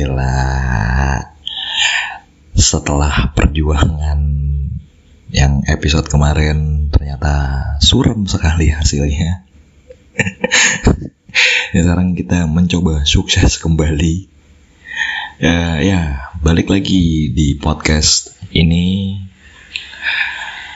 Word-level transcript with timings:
Gila. 0.00 0.32
Setelah 2.56 3.36
perjuangan 3.36 4.16
yang 5.28 5.60
episode 5.68 6.08
kemarin 6.08 6.88
ternyata 6.88 7.60
suram 7.84 8.24
sekali 8.24 8.72
hasilnya. 8.72 9.44
ya 11.76 11.80
sekarang 11.84 12.16
kita 12.16 12.48
mencoba 12.48 13.04
sukses 13.04 13.60
kembali. 13.60 14.24
Ya, 15.36 15.84
ya, 15.84 16.32
balik 16.40 16.72
lagi 16.72 17.28
di 17.36 17.60
podcast 17.60 18.32
ini. 18.56 19.20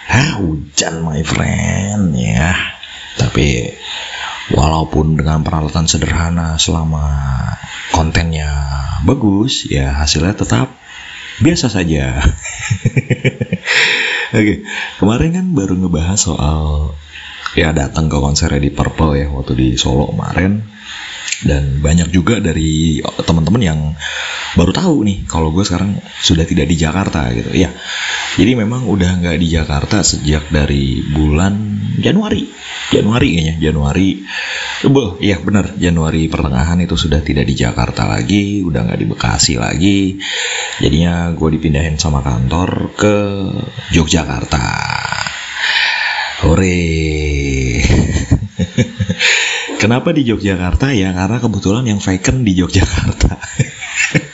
Ah, 0.05 0.37
hujan 0.37 1.01
my 1.01 1.25
friend 1.25 2.13
ya. 2.13 2.53
Tapi 3.17 3.73
walaupun 4.53 5.17
dengan 5.17 5.41
peralatan 5.41 5.89
sederhana 5.89 6.61
selama 6.61 7.09
kontennya 7.95 8.51
bagus 9.09 9.65
ya 9.71 9.97
hasilnya 9.97 10.37
tetap 10.37 10.69
biasa 11.41 11.73
saja. 11.73 12.21
Oke 14.37 14.67
kemarin 15.01 15.31
kan 15.33 15.47
baru 15.57 15.79
ngebahas 15.79 16.21
soal 16.21 16.93
ya 17.55 17.71
datang 17.71 18.11
ke 18.11 18.19
konser 18.19 18.51
di 18.59 18.69
Purple 18.69 19.15
ya 19.17 19.27
waktu 19.31 19.55
di 19.57 19.69
Solo 19.79 20.11
kemarin. 20.11 20.61
Dan 21.45 21.85
banyak 21.85 22.09
juga 22.15 22.41
dari 22.41 23.03
teman-teman 23.03 23.61
yang 23.61 23.81
baru 24.55 24.71
tahu 24.71 24.97
nih 25.03 25.19
kalau 25.27 25.51
gue 25.51 25.67
sekarang 25.67 25.99
sudah 26.23 26.47
tidak 26.47 26.71
di 26.71 26.77
Jakarta 26.79 27.27
gitu. 27.35 27.51
Ya 27.55 27.75
jadi 28.35 28.59
memang 28.59 28.91
udah 28.91 29.23
nggak 29.23 29.39
di 29.39 29.49
Jakarta 29.51 30.03
sejak 30.03 30.51
dari 30.51 31.03
bulan 31.07 31.55
Januari. 32.03 32.51
Januari 32.91 33.29
kayaknya 33.39 33.55
Januari. 33.63 34.27
Bel, 34.85 35.17
iya 35.23 35.39
benar 35.39 35.79
Januari 35.79 36.27
pertengahan 36.27 36.83
itu 36.83 36.99
sudah 36.99 37.23
tidak 37.23 37.47
di 37.47 37.55
Jakarta 37.55 38.11
lagi 38.11 38.67
udah 38.67 38.91
nggak 38.91 38.99
di 38.99 39.07
Bekasi 39.07 39.55
lagi. 39.55 40.19
Jadinya 40.83 41.31
gue 41.31 41.49
dipindahin 41.55 41.95
sama 41.95 42.27
kantor 42.27 42.91
ke 42.99 43.17
Yogyakarta. 43.95 44.67
Hore. 46.43 46.83
Kenapa 49.83 50.11
di 50.11 50.27
Yogyakarta? 50.27 50.91
Ya? 50.91 51.15
Karena 51.15 51.39
kebetulan 51.39 51.87
yang 51.87 52.03
vacant 52.03 52.43
di 52.43 52.53
Yogyakarta. 52.59 53.33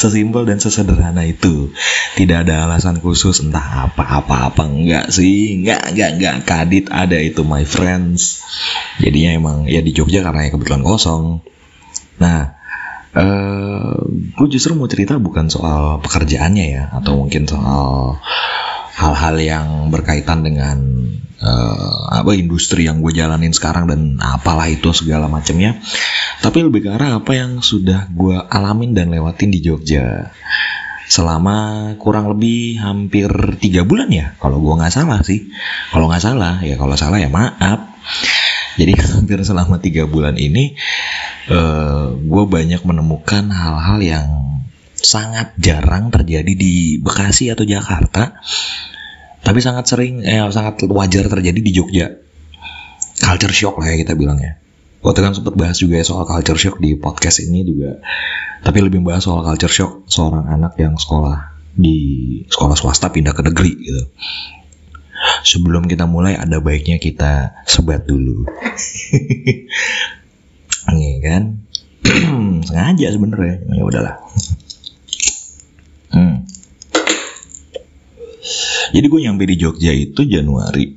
Sesimpel 0.00 0.48
dan 0.48 0.56
sesederhana 0.56 1.28
itu. 1.28 1.76
Tidak 2.16 2.48
ada 2.48 2.64
alasan 2.64 3.04
khusus 3.04 3.44
entah 3.44 3.92
apa-apa 3.92 4.48
apa 4.48 4.64
enggak 4.64 5.12
sih. 5.12 5.60
Enggak, 5.60 5.92
enggak, 5.92 6.10
enggak. 6.16 6.36
Kadit 6.48 6.86
ada 6.88 7.20
itu 7.20 7.44
my 7.44 7.68
friends. 7.68 8.40
Jadinya 8.96 9.36
emang 9.36 9.56
ya 9.68 9.84
di 9.84 9.92
Jogja 9.92 10.24
karena 10.24 10.48
ya 10.48 10.56
kebetulan 10.56 10.80
kosong. 10.80 11.44
Nah, 12.16 12.56
Uh, 13.10 14.06
gue 14.38 14.46
justru 14.54 14.70
mau 14.78 14.86
cerita 14.86 15.18
bukan 15.18 15.50
soal 15.50 15.98
pekerjaannya 15.98 16.66
ya 16.78 16.94
atau 16.94 17.18
mungkin 17.18 17.42
soal 17.42 18.22
hal-hal 19.00 19.36
yang 19.40 19.66
berkaitan 19.88 20.44
dengan 20.44 20.76
uh, 21.40 22.20
apa 22.20 22.36
industri 22.36 22.84
yang 22.84 23.00
gue 23.00 23.16
jalanin 23.16 23.56
sekarang 23.56 23.88
dan 23.88 24.20
apalah 24.20 24.68
itu 24.68 24.92
segala 24.92 25.24
macamnya 25.26 25.80
tapi 26.40 26.64
lebih 26.64 26.88
ke 26.88 26.90
arah 26.92 27.20
apa 27.20 27.36
yang 27.36 27.60
sudah 27.60 28.08
gue 28.08 28.36
alamin 28.48 28.96
dan 28.96 29.12
lewatin 29.12 29.52
di 29.52 29.60
Jogja. 29.60 30.32
Selama 31.10 31.90
kurang 32.00 32.32
lebih 32.32 32.80
hampir 32.80 33.28
tiga 33.60 33.84
bulan 33.84 34.08
ya 34.08 34.32
kalau 34.40 34.56
gue 34.56 34.74
nggak 34.80 34.94
salah 34.94 35.20
sih. 35.20 35.52
Kalau 35.92 36.08
nggak 36.08 36.24
salah 36.24 36.64
ya 36.64 36.80
kalau 36.80 36.96
salah 36.96 37.20
ya 37.20 37.28
maaf. 37.28 37.92
Jadi 38.80 38.92
hampir 39.04 39.44
selama 39.44 39.84
tiga 39.84 40.08
bulan 40.08 40.40
ini 40.40 40.80
uh, 41.52 42.16
gue 42.16 42.44
banyak 42.48 42.88
menemukan 42.88 43.52
hal-hal 43.52 44.00
yang 44.00 44.28
sangat 44.96 45.52
jarang 45.60 46.08
terjadi 46.08 46.52
di 46.56 47.00
Bekasi 47.04 47.52
atau 47.52 47.68
Jakarta 47.68 48.40
tapi 49.40 49.58
sangat 49.64 49.88
sering 49.88 50.22
eh 50.22 50.38
sangat 50.52 50.84
wajar 50.86 51.26
terjadi 51.26 51.60
di 51.60 51.72
Jogja. 51.72 52.06
Culture 53.20 53.52
shock 53.52 53.80
lah 53.80 53.92
ya 53.92 53.96
kita 54.00 54.16
bilangnya. 54.16 54.60
Waktu 55.00 55.20
kan 55.24 55.32
sempat 55.32 55.56
bahas 55.56 55.80
juga 55.80 55.96
ya 55.96 56.04
soal 56.04 56.28
culture 56.28 56.60
shock 56.60 56.76
di 56.76 56.92
podcast 56.96 57.40
ini 57.40 57.64
juga. 57.64 58.00
Tapi 58.60 58.84
lebih 58.84 59.00
bahas 59.00 59.24
soal 59.24 59.40
culture 59.40 59.72
shock 59.72 60.04
seorang 60.12 60.44
anak 60.44 60.76
yang 60.76 61.00
sekolah 61.00 61.56
di 61.72 61.96
sekolah 62.48 62.76
swasta 62.76 63.08
pindah 63.08 63.32
ke 63.32 63.40
negeri 63.40 63.72
gitu. 63.80 64.02
Sebelum 65.44 65.88
kita 65.88 66.04
mulai 66.04 66.36
ada 66.36 66.60
baiknya 66.60 67.00
kita 67.00 67.64
sebat 67.64 68.04
dulu. 68.04 68.44
Ini 70.92 71.10
kan? 71.24 71.42
Sengaja 72.68 73.06
sebenarnya. 73.12 73.56
Ya 73.72 73.82
udahlah. 73.84 74.16
Hmm. 76.12 76.44
Jadi 78.90 79.06
gue 79.06 79.20
nyampe 79.22 79.44
di 79.46 79.56
Jogja 79.56 79.94
itu 79.94 80.26
Januari 80.26 80.90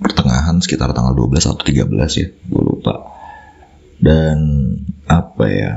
pertengahan 0.00 0.58
sekitar 0.58 0.90
tanggal 0.92 1.14
12 1.16 1.48
atau 1.54 1.64
13 1.64 2.20
ya, 2.20 2.28
gue 2.28 2.62
lupa. 2.64 2.94
Dan 4.00 4.36
apa 5.08 5.44
ya? 5.48 5.72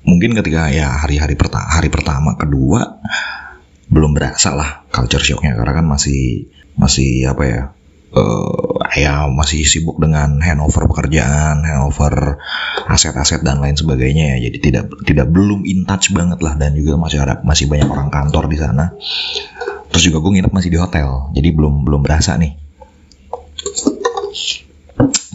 Mungkin 0.00 0.32
ketika 0.32 0.72
ya 0.72 0.96
hari-hari 0.96 1.36
pertama, 1.36 1.68
hari 1.68 1.92
pertama, 1.92 2.36
kedua 2.36 3.00
belum 3.90 4.14
berasa 4.14 4.54
lah 4.54 4.86
culture 4.88 5.20
shocknya 5.20 5.58
karena 5.58 5.82
kan 5.82 5.86
masih 5.88 6.48
masih 6.78 7.28
apa 7.28 7.44
ya? 7.44 7.62
Uh, 8.10 8.74
ya 8.98 9.30
masih 9.30 9.62
sibuk 9.62 10.02
dengan 10.02 10.42
handover 10.42 10.90
pekerjaan, 10.90 11.62
handover 11.62 12.42
aset-aset 12.90 13.46
dan 13.46 13.62
lain 13.62 13.78
sebagainya 13.78 14.34
ya. 14.34 14.50
Jadi 14.50 14.58
tidak 14.58 14.84
tidak 15.06 15.30
belum 15.30 15.62
in 15.62 15.86
touch 15.86 16.10
banget 16.10 16.42
lah 16.42 16.58
dan 16.58 16.74
juga 16.74 16.98
masih 16.98 17.22
ada 17.22 17.38
masih 17.46 17.70
banyak 17.70 17.86
orang 17.86 18.10
kantor 18.10 18.50
di 18.50 18.58
sana 18.58 18.90
terus 19.90 20.06
juga 20.06 20.22
gue 20.22 20.30
nginep 20.38 20.54
masih 20.54 20.70
di 20.72 20.78
hotel 20.78 21.34
jadi 21.34 21.48
belum 21.52 21.84
belum 21.84 22.00
berasa 22.00 22.38
nih 22.38 22.56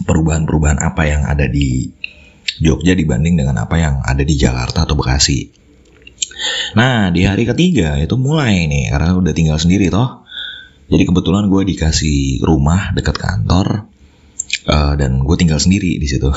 perubahan-perubahan 0.06 0.78
apa 0.80 1.02
yang 1.04 1.22
ada 1.26 1.50
di 1.50 1.90
Jogja 2.56 2.96
dibanding 2.96 3.36
dengan 3.36 3.60
apa 3.60 3.76
yang 3.76 4.00
ada 4.00 4.24
di 4.24 4.32
Jakarta 4.32 4.88
atau 4.88 4.96
Bekasi. 4.96 5.52
Nah 6.72 7.12
di 7.12 7.28
hari 7.28 7.44
ketiga 7.44 8.00
itu 8.00 8.16
mulai 8.16 8.64
nih 8.64 8.88
karena 8.88 9.12
udah 9.12 9.34
tinggal 9.36 9.60
sendiri 9.60 9.92
toh. 9.92 10.24
Jadi 10.86 11.02
kebetulan 11.02 11.50
gue 11.50 11.62
dikasih 11.66 12.46
rumah 12.46 12.94
dekat 12.94 13.18
kantor 13.18 13.90
uh, 14.70 14.94
dan 14.94 15.26
gue 15.26 15.36
tinggal 15.36 15.60
sendiri 15.60 15.98
di 15.98 16.06
situ. 16.06 16.26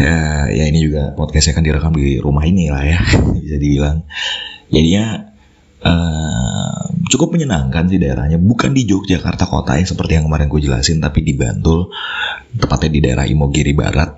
ya, 0.00 0.48
ya 0.48 0.64
ini 0.70 0.78
juga 0.80 1.12
podcastnya 1.12 1.58
kan 1.58 1.66
direkam 1.66 1.92
di 1.92 2.22
rumah 2.22 2.46
ini 2.46 2.70
lah 2.70 2.86
ya 2.86 3.00
bisa 3.44 3.58
dibilang. 3.58 4.06
Jadinya 4.72 5.33
Uh, 5.84 7.04
cukup 7.12 7.36
menyenangkan 7.36 7.84
sih 7.92 8.00
daerahnya. 8.00 8.40
Bukan 8.40 8.72
di 8.72 8.88
Yogyakarta 8.88 9.44
kota 9.44 9.76
ya 9.76 9.84
seperti 9.84 10.16
yang 10.16 10.24
kemarin 10.26 10.48
gue 10.48 10.60
jelasin 10.64 10.98
tapi 11.04 11.20
di 11.20 11.36
Bantul 11.36 11.92
tepatnya 12.56 12.90
di 12.90 13.00
daerah 13.04 13.24
Imogiri 13.28 13.76
Barat. 13.76 14.10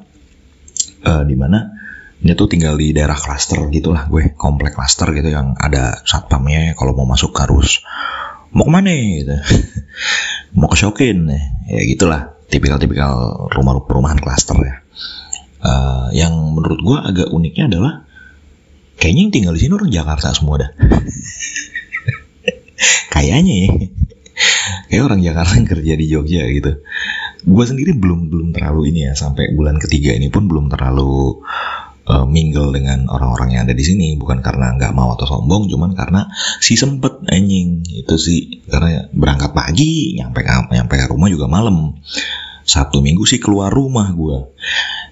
Uh, 1.06 1.22
di 1.26 1.34
mana 1.34 1.74
dia 2.16 2.32
tuh 2.32 2.48
tinggal 2.48 2.74
di 2.80 2.90
daerah 2.96 3.14
klaster 3.14 3.60
gitulah 3.68 4.08
gue 4.08 4.34
komplek 4.34 4.74
klaster 4.74 5.12
gitu 5.12 5.30
yang 5.30 5.54
ada 5.60 6.00
satpamnya 6.02 6.72
kalau 6.74 6.96
mau 6.96 7.06
masuk 7.06 7.36
harus 7.36 7.84
mau 8.56 8.64
ke 8.64 8.72
mana 8.72 8.90
gitu? 8.94 9.36
Mau 10.56 10.72
ke 10.72 10.78
Shokin 10.80 11.28
ya 11.68 11.82
gitulah 11.84 12.32
tipikal-tipikal 12.48 13.46
rumah 13.52 13.76
perumahan 13.84 14.16
klaster 14.16 14.56
ya. 14.62 14.80
Uh, 15.60 16.08
yang 16.14 16.32
menurut 16.54 16.80
gue 16.80 16.96
agak 16.96 17.28
uniknya 17.34 17.68
adalah 17.68 18.05
kayaknya 18.96 19.22
yang 19.28 19.32
tinggal 19.32 19.52
di 19.56 19.60
sini 19.62 19.72
orang 19.76 19.92
Jakarta 19.92 20.32
semua 20.32 20.56
dah. 20.60 20.70
Kayaknya 23.14 23.54
ya. 23.64 23.70
Kayak 24.92 25.04
orang 25.08 25.20
Jakarta 25.24 25.52
yang 25.56 25.68
kerja 25.68 25.92
di 25.96 26.06
Jogja 26.06 26.42
gitu. 26.52 26.72
Gue 27.46 27.64
sendiri 27.64 27.96
belum 27.96 28.28
belum 28.28 28.52
terlalu 28.52 28.92
ini 28.92 29.08
ya 29.08 29.16
sampai 29.16 29.56
bulan 29.56 29.80
ketiga 29.80 30.12
ini 30.12 30.28
pun 30.28 30.44
belum 30.50 30.68
terlalu 30.68 31.40
uh, 32.04 32.28
mingle 32.28 32.74
dengan 32.74 33.08
orang-orang 33.08 33.56
yang 33.56 33.64
ada 33.64 33.72
di 33.72 33.80
sini. 33.80 34.12
Bukan 34.20 34.44
karena 34.44 34.76
nggak 34.76 34.92
mau 34.92 35.16
atau 35.16 35.24
sombong 35.24 35.72
cuman 35.72 35.96
karena 35.96 36.28
si 36.60 36.76
sempet 36.76 37.24
anjing. 37.32 37.80
Itu 37.88 38.20
sih 38.20 38.60
karena 38.68 39.08
berangkat 39.14 39.56
pagi 39.56 40.20
nyampe 40.20 40.44
nyampe 40.44 41.00
rumah 41.08 41.32
juga 41.32 41.48
malam. 41.48 41.96
Sabtu 42.66 42.98
Minggu 42.98 43.22
sih 43.22 43.38
keluar 43.38 43.70
rumah 43.70 44.10
gue 44.10 44.58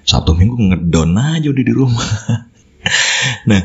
Sabtu 0.02 0.34
Minggu 0.34 0.58
ngedon 0.58 1.14
aja 1.14 1.54
udah 1.54 1.64
di 1.64 1.70
rumah 1.70 2.10
nah 3.50 3.62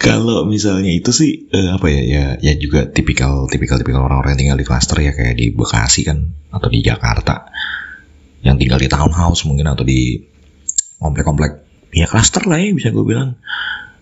kalau 0.00 0.48
misalnya 0.48 0.88
itu 0.88 1.12
sih 1.12 1.52
uh, 1.52 1.76
apa 1.76 1.86
ya 1.92 2.02
ya 2.02 2.24
ya 2.40 2.52
juga 2.56 2.88
tipikal 2.88 3.44
tipikal 3.52 3.76
tipikal 3.76 4.08
orang-orang 4.08 4.32
yang 4.32 4.40
tinggal 4.40 4.58
di 4.58 4.66
klaster 4.66 4.96
ya 5.04 5.12
kayak 5.12 5.36
di 5.36 5.52
Bekasi 5.52 6.08
kan 6.08 6.24
atau 6.50 6.72
di 6.72 6.80
Jakarta 6.80 7.52
yang 8.40 8.56
tinggal 8.56 8.80
di 8.80 8.88
townhouse 8.88 9.44
mungkin 9.44 9.68
atau 9.68 9.84
di 9.84 10.16
komplek-komplek. 11.00 11.68
Ya 11.92 12.06
klaster 12.06 12.46
lah 12.46 12.60
ya 12.60 12.72
bisa 12.72 12.94
gue 12.94 13.04
bilang. 13.04 13.36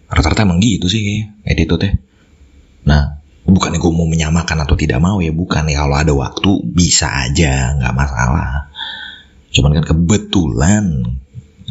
Rata-rata 0.09 0.47
emang 0.47 0.63
gitu 0.63 0.89
sih 0.89 1.29
kayak 1.45 1.69
itu 1.69 1.77
teh 1.77 1.93
nah 2.89 3.21
bukan 3.45 3.77
gue 3.77 3.93
mau 3.93 4.09
menyamakan 4.09 4.65
atau 4.65 4.73
tidak 4.73 5.03
mau 5.03 5.21
ya 5.21 5.35
bukan 5.35 5.69
ya. 5.69 5.85
Kalau 5.85 5.97
ada 5.99 6.13
waktu 6.15 6.51
bisa 6.71 7.11
aja 7.11 7.75
nggak 7.77 7.95
masalah. 7.97 8.71
Cuman 9.53 9.75
kan 9.81 9.85
kebetulan 9.85 10.85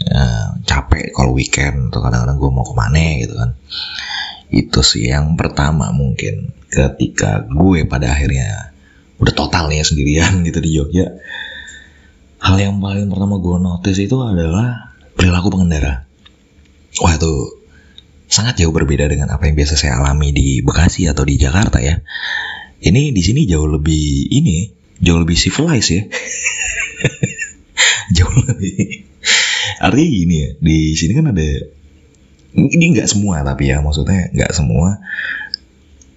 uh, 0.05 0.47
capek 0.63 1.13
kalau 1.13 1.33
weekend 1.33 1.89
atau 1.89 2.05
kadang-kadang 2.05 2.37
gue 2.37 2.51
mau 2.53 2.65
ke 2.65 2.73
mana 2.77 3.05
gitu 3.23 3.33
kan. 3.33 3.49
Itu 4.47 4.79
sih 4.85 5.09
yang 5.09 5.35
pertama 5.35 5.91
mungkin 5.91 6.55
ketika 6.69 7.47
gue 7.47 7.87
pada 7.87 8.13
akhirnya 8.13 8.75
udah 9.17 9.33
total 9.33 9.69
nih 9.71 9.81
ya 9.81 9.85
sendirian 9.85 10.33
gitu 10.47 10.59
di 10.61 10.69
Jogja. 10.75 11.07
Hal 12.37 12.61
yang 12.61 12.77
paling 12.77 13.09
pertama 13.09 13.41
gue 13.41 13.57
notice 13.57 13.97
itu 13.97 14.17
adalah 14.21 14.93
perilaku 15.17 15.49
pengendara. 15.49 16.05
Wah 17.01 17.13
itu 17.17 17.57
sangat 18.27 18.59
jauh 18.61 18.75
berbeda 18.75 19.09
dengan 19.09 19.33
apa 19.33 19.47
yang 19.49 19.55
biasa 19.57 19.79
saya 19.79 19.97
alami 19.97 20.35
di 20.35 20.61
Bekasi 20.61 21.09
atau 21.09 21.25
di 21.25 21.39
Jakarta 21.41 21.81
ya. 21.81 21.97
Ini 22.77 23.09
di 23.09 23.21
sini 23.25 23.49
jauh 23.49 23.65
lebih 23.65 24.29
ini 24.29 24.69
jauh 25.01 25.17
lebih 25.17 25.37
civilized 25.37 25.91
ya. 25.93 26.03
Jauh 28.15 28.33
lebih 28.47 29.05
artinya 29.77 30.09
gini 30.09 30.35
ya 30.41 30.49
di 30.57 30.77
sini 30.97 31.11
kan 31.13 31.31
ada 31.33 31.49
ini 32.57 32.85
nggak 32.97 33.09
semua 33.09 33.45
tapi 33.45 33.69
ya 33.69 33.83
maksudnya 33.85 34.33
nggak 34.33 34.51
semua 34.53 34.97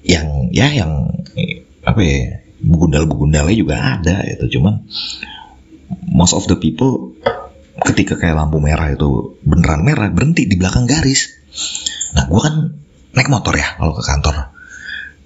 yang 0.00 0.48
ya 0.50 0.72
yang 0.72 1.12
apa 1.84 2.00
ya 2.00 2.40
begundal 2.60 3.04
begundalnya 3.08 3.56
juga 3.56 3.76
ada 3.76 4.24
itu 4.24 4.56
cuman 4.56 4.84
most 6.08 6.36
of 6.36 6.44
the 6.48 6.56
people 6.56 7.16
ketika 7.80 8.16
kayak 8.20 8.36
lampu 8.36 8.60
merah 8.60 8.92
itu 8.92 9.40
beneran 9.40 9.82
merah 9.82 10.12
berhenti 10.12 10.44
di 10.44 10.60
belakang 10.60 10.84
garis. 10.84 11.32
Nah 12.12 12.28
gue 12.28 12.40
kan 12.40 12.54
naik 13.16 13.28
motor 13.32 13.56
ya 13.56 13.80
kalau 13.80 13.96
ke 13.96 14.04
kantor. 14.04 14.52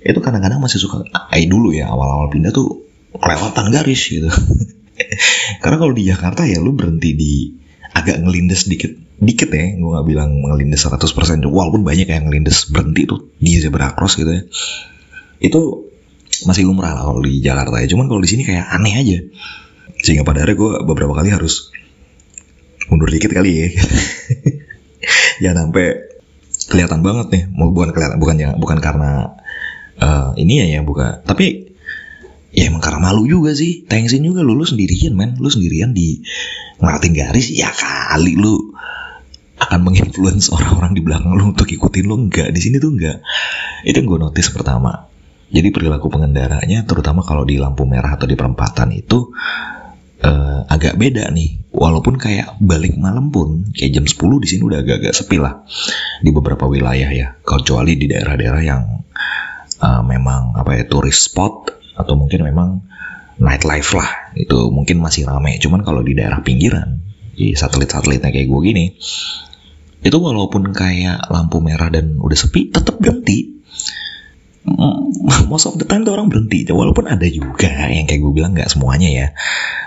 Itu 0.05 0.21
kadang-kadang 0.21 0.61
masih 0.63 0.79
suka 0.79 1.03
ay 1.33 1.51
dulu 1.51 1.75
ya 1.75 1.91
awal-awal 1.91 2.31
pindah 2.31 2.55
tuh 2.55 2.87
kelewatan 3.19 3.75
garis 3.75 4.03
gitu. 4.07 4.31
Karena 5.63 5.77
kalau 5.81 5.93
di 5.97 6.07
Jakarta 6.07 6.47
ya 6.47 6.63
lu 6.63 6.77
berhenti 6.77 7.11
di 7.19 7.35
agak 7.95 8.21
ngelindes 8.21 8.67
dikit. 8.67 8.93
Dikit 9.15 9.49
ya 9.55 9.79
gue 9.79 9.91
nggak 9.95 10.07
bilang 10.11 10.31
ngelindes 10.43 10.85
100% 10.85 11.07
walaupun 11.47 11.87
banyak 11.87 12.11
yang 12.11 12.27
ngelindes 12.29 12.69
berhenti 12.69 13.07
tuh 13.07 13.31
di 13.39 13.57
zebra 13.63 13.95
cross 13.95 14.19
gitu 14.19 14.29
ya. 14.35 14.43
Itu 15.39 15.89
masih 16.45 16.67
lumrah 16.67 16.99
lah 16.99 17.07
kalau 17.07 17.23
di 17.23 17.39
Jakarta 17.39 17.79
ya. 17.79 17.87
Cuman 17.87 18.11
kalau 18.11 18.21
di 18.21 18.29
sini 18.29 18.43
kayak 18.43 18.67
aneh 18.75 18.95
aja. 18.99 19.19
Sehingga 20.03 20.27
pada 20.27 20.43
akhirnya 20.45 20.59
gue 20.59 20.73
beberapa 20.85 21.15
kali 21.15 21.31
harus 21.31 21.71
mundur 22.91 23.09
dikit 23.09 23.31
kali 23.31 23.51
ya. 23.55 23.67
Jangan 25.47 25.71
sampai 25.71 25.87
kelihatan 26.69 27.01
banget 27.07 27.27
nih. 27.31 27.43
Bukan 27.55 27.95
kelihatan 27.95 28.19
bukan 28.19 28.35
bukan 28.59 28.79
karena 28.83 29.39
uh, 30.03 30.35
ini 30.35 30.65
ya 30.65 30.67
ya 30.79 30.81
bukan 30.83 31.23
tapi 31.23 31.74
ya 32.55 32.71
emang 32.71 32.81
karena 32.81 33.03
malu 33.03 33.27
juga 33.27 33.53
sih. 33.53 33.83
Thanksin 33.85 34.23
juga 34.23 34.47
lu 34.47 34.55
lu 34.55 34.63
sendirian 34.63 35.13
men. 35.13 35.35
Lu 35.43 35.51
sendirian 35.51 35.91
di 35.91 36.23
ngeliatin 36.79 37.13
garis 37.13 37.51
ya 37.51 37.69
kali 37.75 38.39
lu 38.39 38.73
akan 39.59 39.81
menginfluence 39.83 40.51
orang-orang 40.55 40.95
di 40.95 41.03
belakang 41.03 41.35
lu 41.35 41.51
untuk 41.51 41.67
ikutin 41.67 42.07
lu. 42.07 42.31
Enggak 42.31 42.55
di 42.55 42.61
sini 42.63 42.79
tuh 42.79 42.95
enggak. 42.95 43.19
Itu 43.83 43.99
yang 43.99 44.07
gue 44.07 44.21
notice 44.23 44.55
pertama. 44.55 45.11
Jadi 45.51 45.69
perilaku 45.71 46.09
pengendaranya 46.09 46.87
terutama 46.87 47.23
kalau 47.23 47.43
di 47.43 47.59
lampu 47.59 47.85
merah 47.87 48.17
atau 48.17 48.27
di 48.27 48.35
perempatan 48.35 48.91
itu 48.91 49.35
uh, 50.23 50.61
agak 50.71 50.95
beda 50.95 51.31
nih. 51.35 51.75
Walaupun 51.75 52.23
kayak 52.23 52.63
balik 52.63 52.95
malam 52.95 53.35
pun 53.35 53.67
kayak 53.75 53.99
jam 53.99 54.07
10 54.07 54.15
di 54.43 54.47
sini 54.47 54.63
udah 54.63 54.79
agak-agak 54.79 55.11
sepi 55.11 55.43
lah 55.43 55.67
di 56.23 56.31
beberapa 56.31 56.71
wilayah 56.71 57.11
ya. 57.11 57.35
Kecuali 57.43 57.99
di 57.99 58.07
daerah-daerah 58.07 58.63
yang 58.63 58.83
uh, 59.83 60.03
memang 60.07 60.55
apa 60.55 60.79
ya 60.79 60.85
turis 60.87 61.19
spot 61.19 61.84
atau 61.95 62.15
mungkin 62.19 62.43
memang 62.47 62.83
nightlife 63.39 63.95
lah. 63.95 64.35
Itu 64.35 64.71
mungkin 64.71 65.03
masih 65.03 65.27
ramai 65.27 65.59
cuman 65.59 65.83
kalau 65.83 66.03
di 66.03 66.15
daerah 66.15 66.43
pinggiran 66.43 67.03
di 67.35 67.59
satelit-satelitnya 67.59 68.31
kayak 68.31 68.47
gue 68.47 68.61
gini 68.63 68.85
itu 70.05 70.17
walaupun 70.21 70.71
kayak 70.71 71.33
lampu 71.33 71.65
merah 71.65 71.89
dan 71.89 72.21
udah 72.21 72.37
sepi 72.37 72.69
tetap 72.69 73.01
berhenti. 73.01 73.57
Most 75.51 75.65
of 75.69 75.81
the 75.81 75.89
time 75.89 76.05
tuh 76.05 76.13
orang 76.13 76.29
berhenti. 76.29 76.69
Walaupun 76.69 77.09
ada 77.09 77.25
juga 77.25 77.89
yang 77.89 78.05
kayak 78.05 78.21
gue 78.21 78.33
bilang 78.37 78.53
nggak 78.53 78.69
semuanya 78.69 79.09
ya. 79.09 79.27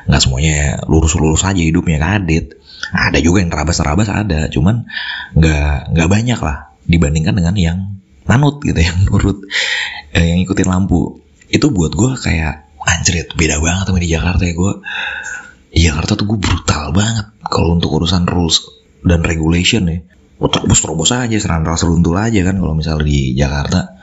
Nggak 0.09 0.21
semuanya 0.25 0.81
lurus-lurus 0.89 1.45
aja 1.45 1.61
hidupnya 1.61 2.01
kadit 2.01 2.57
ada 2.93 3.19
juga 3.19 3.45
yang 3.45 3.51
terabas-terabas 3.53 4.07
ada. 4.09 4.49
Cuman 4.49 4.89
nggak 5.37 5.93
nggak 5.93 6.09
banyak 6.09 6.39
lah 6.41 6.73
dibandingkan 6.87 7.35
dengan 7.37 7.55
yang 7.57 7.77
manut 8.25 8.63
gitu 8.63 8.79
yang 8.87 8.97
nurut 9.07 9.43
eh, 10.17 10.33
yang 10.35 10.39
ikutin 10.41 10.67
lampu 10.67 11.21
itu 11.47 11.67
buat 11.71 11.95
gue 11.95 12.11
kayak 12.19 12.67
anjrit 12.87 13.31
beda 13.35 13.59
banget 13.59 13.91
sama 13.91 13.99
di 13.99 14.09
Jakarta 14.09 14.43
ya 14.47 14.53
gue 14.55 14.73
di 15.77 15.79
Jakarta 15.85 16.17
tuh 16.17 16.25
gue 16.25 16.39
brutal 16.39 16.95
banget 16.95 17.27
kalau 17.45 17.77
untuk 17.77 18.01
urusan 18.01 18.25
rules 18.25 18.65
dan 19.05 19.21
regulation 19.21 19.85
ya. 19.85 19.99
Gue 20.37 20.49
terobos-terobos 20.49 21.13
aja 21.13 21.37
serandal 21.37 21.77
seruntul 21.77 22.17
aja 22.17 22.41
kan 22.45 22.57
kalau 22.57 22.73
misalnya 22.73 23.05
di 23.05 23.37
Jakarta. 23.37 24.01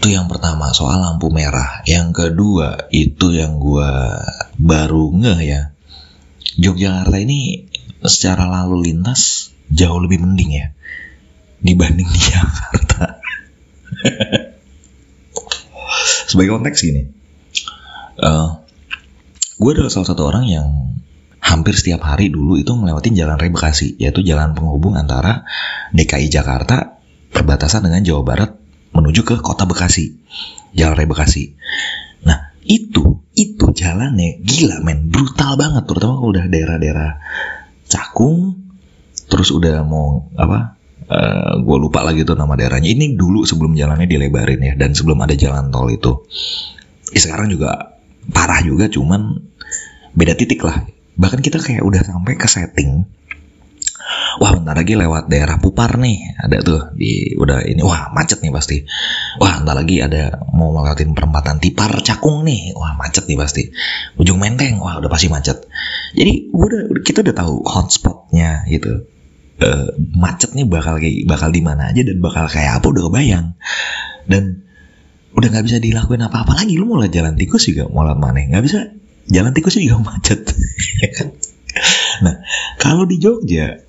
Itu 0.00 0.10
yang 0.10 0.26
pertama 0.26 0.74
soal 0.74 1.00
lampu 1.00 1.30
merah. 1.30 1.86
Yang 1.86 2.08
kedua 2.34 2.90
itu 2.90 3.30
yang 3.30 3.62
gue 3.62 3.90
baru 4.58 5.14
ngeh 5.14 5.40
ya. 5.44 5.62
Yogyakarta 6.58 7.18
ini 7.22 7.70
secara 8.02 8.46
lalu 8.46 8.90
lintas 8.90 9.54
jauh 9.70 9.98
lebih 10.02 10.22
mending 10.22 10.50
ya 10.50 10.66
dibanding 11.64 12.04
di 12.14 12.20
Jakarta 12.20 13.24
sebagai 16.30 16.54
konteks 16.56 16.78
gini 16.82 17.02
uh, 18.20 18.26
eh, 18.26 18.48
gue 19.54 19.70
adalah 19.70 19.90
salah 19.92 20.08
satu 20.10 20.22
orang 20.26 20.44
yang 20.50 20.66
hampir 21.44 21.76
setiap 21.76 22.00
hari 22.02 22.32
dulu 22.32 22.56
itu 22.56 22.72
melewati 22.72 23.12
jalan 23.12 23.36
Raya 23.36 23.52
Bekasi 23.52 24.00
yaitu 24.00 24.24
jalan 24.24 24.56
penghubung 24.56 24.96
antara 24.96 25.44
DKI 25.92 26.32
Jakarta 26.32 26.98
perbatasan 27.30 27.84
dengan 27.84 28.00
Jawa 28.00 28.22
Barat 28.24 28.50
menuju 28.96 29.22
ke 29.22 29.34
kota 29.44 29.68
Bekasi 29.68 30.16
jalan 30.72 30.96
Raya 30.96 31.08
Bekasi. 31.10 31.52
Nah 32.24 32.56
itu 32.64 33.20
itu 33.36 33.66
jalannya 33.76 34.40
gila 34.40 34.80
men. 34.80 35.12
Brutal 35.12 35.60
banget 35.60 35.84
terutama 35.84 36.18
kalau 36.18 36.32
udah 36.32 36.44
daerah-daerah 36.48 37.20
Cakung 37.84 38.64
terus 39.28 39.52
udah 39.52 39.84
mau 39.84 40.32
apa 40.34 40.73
eh, 41.08 41.54
gue 41.60 41.76
lupa 41.78 42.00
lagi 42.04 42.24
tuh 42.24 42.36
nama 42.36 42.54
daerahnya. 42.56 42.90
Ini 42.90 43.16
dulu 43.16 43.44
sebelum 43.44 43.76
jalannya 43.76 44.08
dilebarin 44.08 44.60
ya 44.60 44.74
dan 44.76 44.92
sebelum 44.92 45.20
ada 45.24 45.34
jalan 45.36 45.68
tol 45.68 45.88
itu. 45.92 46.24
Ya 47.14 47.20
sekarang 47.20 47.52
juga 47.52 47.96
parah 48.32 48.60
juga 48.64 48.88
cuman 48.88 49.38
beda 50.16 50.34
titik 50.38 50.64
lah. 50.64 50.86
Bahkan 51.14 51.40
kita 51.44 51.62
kayak 51.62 51.84
udah 51.84 52.02
sampai 52.02 52.34
ke 52.34 52.48
setting. 52.50 53.06
Wah 54.34 54.50
bentar 54.50 54.74
lagi 54.74 54.98
lewat 54.98 55.30
daerah 55.30 55.62
Pupar 55.62 55.94
nih 55.96 56.34
ada 56.36 56.58
tuh 56.58 56.90
di 56.98 57.38
udah 57.38 57.62
ini 57.64 57.86
wah 57.86 58.10
macet 58.10 58.42
nih 58.42 58.50
pasti. 58.50 58.82
Wah 59.38 59.62
bentar 59.62 59.78
lagi 59.78 60.02
ada 60.02 60.42
mau 60.50 60.74
melewatin 60.74 61.14
perempatan 61.14 61.62
Tipar 61.62 62.02
Cakung 62.02 62.42
nih. 62.42 62.74
Wah 62.74 62.98
macet 62.98 63.30
nih 63.30 63.38
pasti. 63.38 63.70
Ujung 64.18 64.42
Menteng 64.42 64.82
wah 64.82 64.98
udah 64.98 65.06
pasti 65.06 65.30
macet. 65.30 65.70
Jadi 66.18 66.50
udah 66.50 66.90
kita 67.06 67.22
udah 67.22 67.34
tahu 67.34 67.62
hotspotnya 67.62 68.66
gitu 68.66 69.13
uh, 69.62 69.88
macetnya 70.14 70.64
bakal 70.66 70.98
kayak 70.98 71.28
bakal 71.28 71.50
di 71.54 71.62
mana 71.62 71.94
aja 71.94 72.02
dan 72.02 72.18
bakal 72.18 72.50
kayak 72.50 72.80
apa 72.80 72.86
udah 72.90 73.02
kebayang. 73.10 73.46
Dan 74.24 74.64
udah 75.34 75.48
nggak 75.50 75.64
bisa 75.66 75.78
dilakuin 75.82 76.22
apa-apa 76.24 76.58
lagi. 76.58 76.78
Lu 76.78 76.86
mau 76.88 76.98
lah 76.98 77.10
jalan 77.10 77.34
tikus 77.38 77.68
juga 77.68 77.86
mau 77.90 78.06
lewat 78.06 78.18
mana? 78.18 78.42
Nggak 78.46 78.64
bisa. 78.64 78.78
Jalan 79.30 79.52
tikus 79.54 79.78
juga 79.78 80.00
macet. 80.08 80.40
Ya 81.02 81.10
kan? 81.12 81.28
nah 82.22 82.38
kalau 82.78 83.02
di 83.02 83.18
Jogja 83.18 83.82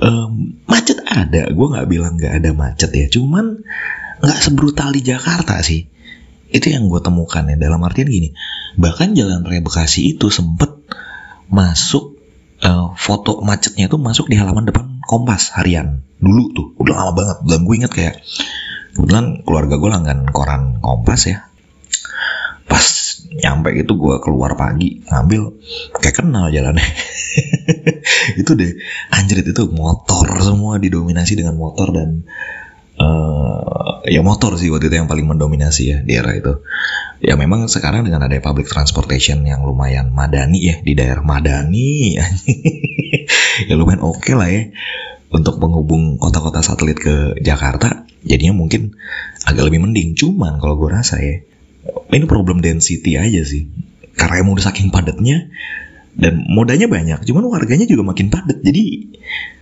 um, 0.00 0.60
macet 0.68 1.00
ada. 1.04 1.48
Gue 1.50 1.66
nggak 1.72 1.88
bilang 1.88 2.20
nggak 2.20 2.44
ada 2.44 2.50
macet 2.52 2.90
ya. 2.92 3.06
Cuman 3.08 3.64
nggak 4.20 4.40
sebrutal 4.40 4.92
di 4.92 5.02
Jakarta 5.04 5.60
sih. 5.64 5.88
Itu 6.48 6.72
yang 6.72 6.88
gue 6.88 7.00
temukan 7.00 7.44
ya. 7.44 7.56
Dalam 7.56 7.80
artian 7.84 8.08
gini 8.08 8.32
bahkan 8.78 9.16
jalan 9.16 9.42
raya 9.42 9.58
Bekasi 9.58 10.14
itu 10.14 10.30
sempet 10.30 10.70
masuk 11.48 12.17
uh, 12.62 12.94
foto 12.98 13.42
macetnya 13.44 13.86
itu 13.86 13.96
masuk 13.98 14.26
di 14.30 14.36
halaman 14.38 14.66
depan 14.66 14.86
Kompas 15.08 15.56
harian. 15.56 16.04
Dulu 16.20 16.42
tuh 16.52 16.66
udah 16.76 16.94
lama 16.94 17.12
banget. 17.16 17.38
Dan 17.48 17.58
gue 17.64 17.74
inget 17.80 17.92
kayak 17.92 18.14
kebetulan 18.92 19.40
keluarga 19.46 19.74
gue 19.80 19.90
langgan 19.90 20.18
koran 20.28 20.84
Kompas 20.84 21.22
ya. 21.30 21.48
Pas 22.68 22.84
nyampe 23.28 23.72
itu 23.72 23.92
gue 23.96 24.16
keluar 24.20 24.52
pagi 24.58 25.00
ngambil 25.08 25.42
kayak 25.96 26.16
kenal 26.20 26.52
jalannya. 26.52 26.84
Itu 28.40 28.58
deh 28.58 28.76
anjrit 29.14 29.46
itu 29.46 29.70
motor 29.70 30.26
semua 30.42 30.76
didominasi 30.76 31.38
dengan 31.38 31.54
motor 31.54 31.94
dan 31.94 32.26
uh, 32.98 34.02
ya 34.04 34.20
motor 34.20 34.58
sih 34.58 34.68
waktu 34.68 34.90
itu 34.90 34.96
yang 34.98 35.08
paling 35.10 35.26
mendominasi 35.26 35.82
ya 35.88 35.98
di 36.02 36.12
era 36.18 36.34
itu. 36.34 36.62
Ya 37.18 37.34
memang 37.34 37.66
sekarang 37.66 38.06
dengan 38.06 38.22
ada 38.26 38.34
public 38.38 38.70
transportation 38.70 39.42
yang 39.46 39.66
lumayan 39.66 40.14
madani 40.14 40.58
ya 40.62 40.76
di 40.82 40.94
daerah 40.94 41.22
madani 41.22 42.14
ya 43.68 43.74
lumayan 43.74 44.02
oke 44.02 44.22
okay 44.22 44.34
lah 44.34 44.50
ya. 44.50 44.70
Untuk 45.28 45.60
penghubung 45.60 46.16
kota-kota 46.16 46.64
satelit 46.64 46.96
ke 46.96 47.36
Jakarta 47.44 48.08
jadinya 48.24 48.56
mungkin 48.56 48.96
agak 49.44 49.68
lebih 49.68 49.84
mending. 49.84 50.16
Cuman 50.16 50.56
kalau 50.58 50.80
gue 50.80 50.88
rasa 50.88 51.20
ya 51.20 51.44
ini 52.12 52.24
problem 52.24 52.60
density 52.64 53.16
aja 53.20 53.42
sih. 53.44 53.68
Karena 54.18 54.42
emang 54.42 54.58
udah 54.58 54.66
saking 54.72 54.90
padatnya 54.90 55.52
dan 56.18 56.42
modanya 56.50 56.90
banyak 56.90 57.22
cuman 57.22 57.46
warganya 57.46 57.86
juga 57.86 58.02
makin 58.02 58.32
padat. 58.32 58.64
Jadi 58.64 59.14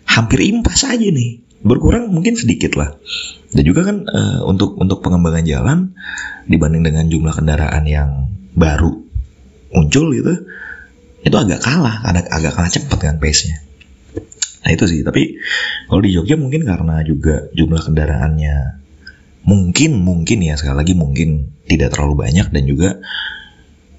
hampir 0.07 0.41
impas 0.49 0.87
aja 0.87 1.05
nih 1.05 1.46
berkurang 1.67 2.09
mungkin 2.15 2.39
sedikit 2.39 2.79
lah. 2.79 2.95
Dan 3.51 3.63
juga 3.63 3.87
kan 3.87 4.07
uh, 4.07 4.41
untuk 4.47 4.79
untuk 4.79 5.03
pengembangan 5.03 5.45
jalan 5.47 5.79
dibanding 6.47 6.87
dengan 6.87 7.11
jumlah 7.11 7.35
kendaraan 7.35 7.85
yang 7.87 8.11
baru 8.57 9.07
muncul 9.75 10.09
gitu 10.15 10.49
itu 11.27 11.37
agak 11.37 11.61
kalah 11.61 12.07
agak 12.07 12.31
agak 12.31 12.53
kalah 12.55 12.71
cepat 12.71 12.99
kan 13.03 13.17
pace 13.19 13.51
nya 13.51 13.59
nah 14.67 14.75
itu 14.75 14.83
sih. 14.91 15.07
Tapi 15.07 15.39
kalau 15.87 16.03
di 16.03 16.11
Jogja 16.11 16.35
mungkin 16.35 16.67
karena 16.67 16.99
juga 17.07 17.47
jumlah 17.55 17.87
kendaraannya 17.87 18.83
mungkin 19.47 20.03
mungkin 20.03 20.43
ya 20.43 20.59
sekali 20.59 20.83
lagi 20.83 20.99
mungkin 20.99 21.55
tidak 21.71 21.95
terlalu 21.95 22.27
banyak 22.27 22.51
dan 22.51 22.67
juga 22.67 22.99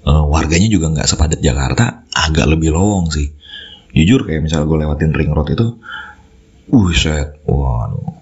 uh, 0.04 0.28
warganya 0.28 0.68
juga 0.68 0.92
nggak 0.92 1.08
sepadat 1.08 1.40
Jakarta 1.40 2.04
agak 2.12 2.52
lebih 2.52 2.76
lowong 2.76 3.08
sih. 3.08 3.32
Jujur 3.96 4.28
kayak 4.28 4.44
misalnya 4.44 4.68
gue 4.68 4.78
lewatin 4.84 5.16
ring 5.16 5.32
road 5.32 5.48
itu 5.48 5.80
uh 6.72 6.90
set 6.92 7.40
waduh. 7.44 8.16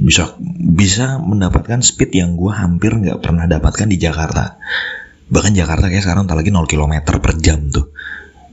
Bisa 0.00 0.32
bisa 0.56 1.20
mendapatkan 1.20 1.84
speed 1.84 2.16
yang 2.16 2.36
gue 2.40 2.52
hampir 2.52 2.96
nggak 2.96 3.20
pernah 3.20 3.44
dapatkan 3.44 3.88
di 3.88 4.00
Jakarta. 4.00 4.56
Bahkan 5.28 5.52
Jakarta 5.52 5.92
kayak 5.92 6.02
sekarang 6.02 6.24
tak 6.24 6.40
lagi 6.40 6.50
0 6.50 6.64
km 6.64 6.94
per 7.20 7.36
jam 7.38 7.68
tuh. 7.68 7.92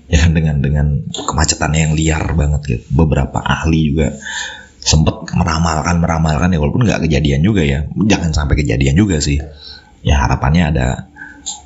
Ya 0.08 0.24
dengan 0.28 0.60
dengan 0.64 1.08
kemacetannya 1.08 1.92
yang 1.92 1.94
liar 1.96 2.24
banget 2.36 2.62
gitu. 2.68 2.84
Beberapa 2.92 3.40
ahli 3.40 3.96
juga 3.96 4.16
sempet 4.84 5.36
meramalkan 5.36 6.00
meramalkan 6.00 6.52
ya 6.56 6.60
walaupun 6.60 6.84
nggak 6.84 7.08
kejadian 7.08 7.44
juga 7.44 7.64
ya. 7.64 7.88
Jangan 7.96 8.36
sampai 8.36 8.60
kejadian 8.60 9.00
juga 9.00 9.24
sih. 9.24 9.40
Ya 10.04 10.20
harapannya 10.20 10.64
ada 10.76 10.88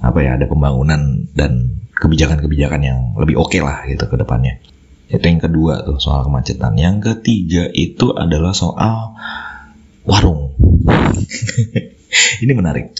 apa 0.02 0.20
ya 0.22 0.38
ada 0.38 0.46
pembangunan 0.46 1.26
dan 1.34 1.82
kebijakan-kebijakan 1.98 2.82
yang 2.82 3.00
lebih 3.18 3.38
oke 3.38 3.54
okay 3.54 3.62
lah 3.62 3.86
gitu 3.86 4.06
ke 4.10 4.18
depannya 4.18 4.62
itu 5.12 5.25
yang 5.27 5.44
kedua 5.44 5.84
tuh 5.84 6.00
soal 6.00 6.24
kemacetan. 6.24 6.80
Yang 6.80 6.98
ketiga 7.12 7.68
itu 7.75 8.15
adalah 8.15 8.56
soal 8.56 9.15
warung. 10.08 10.56
Ini 12.44 12.51
menarik. 12.56 12.96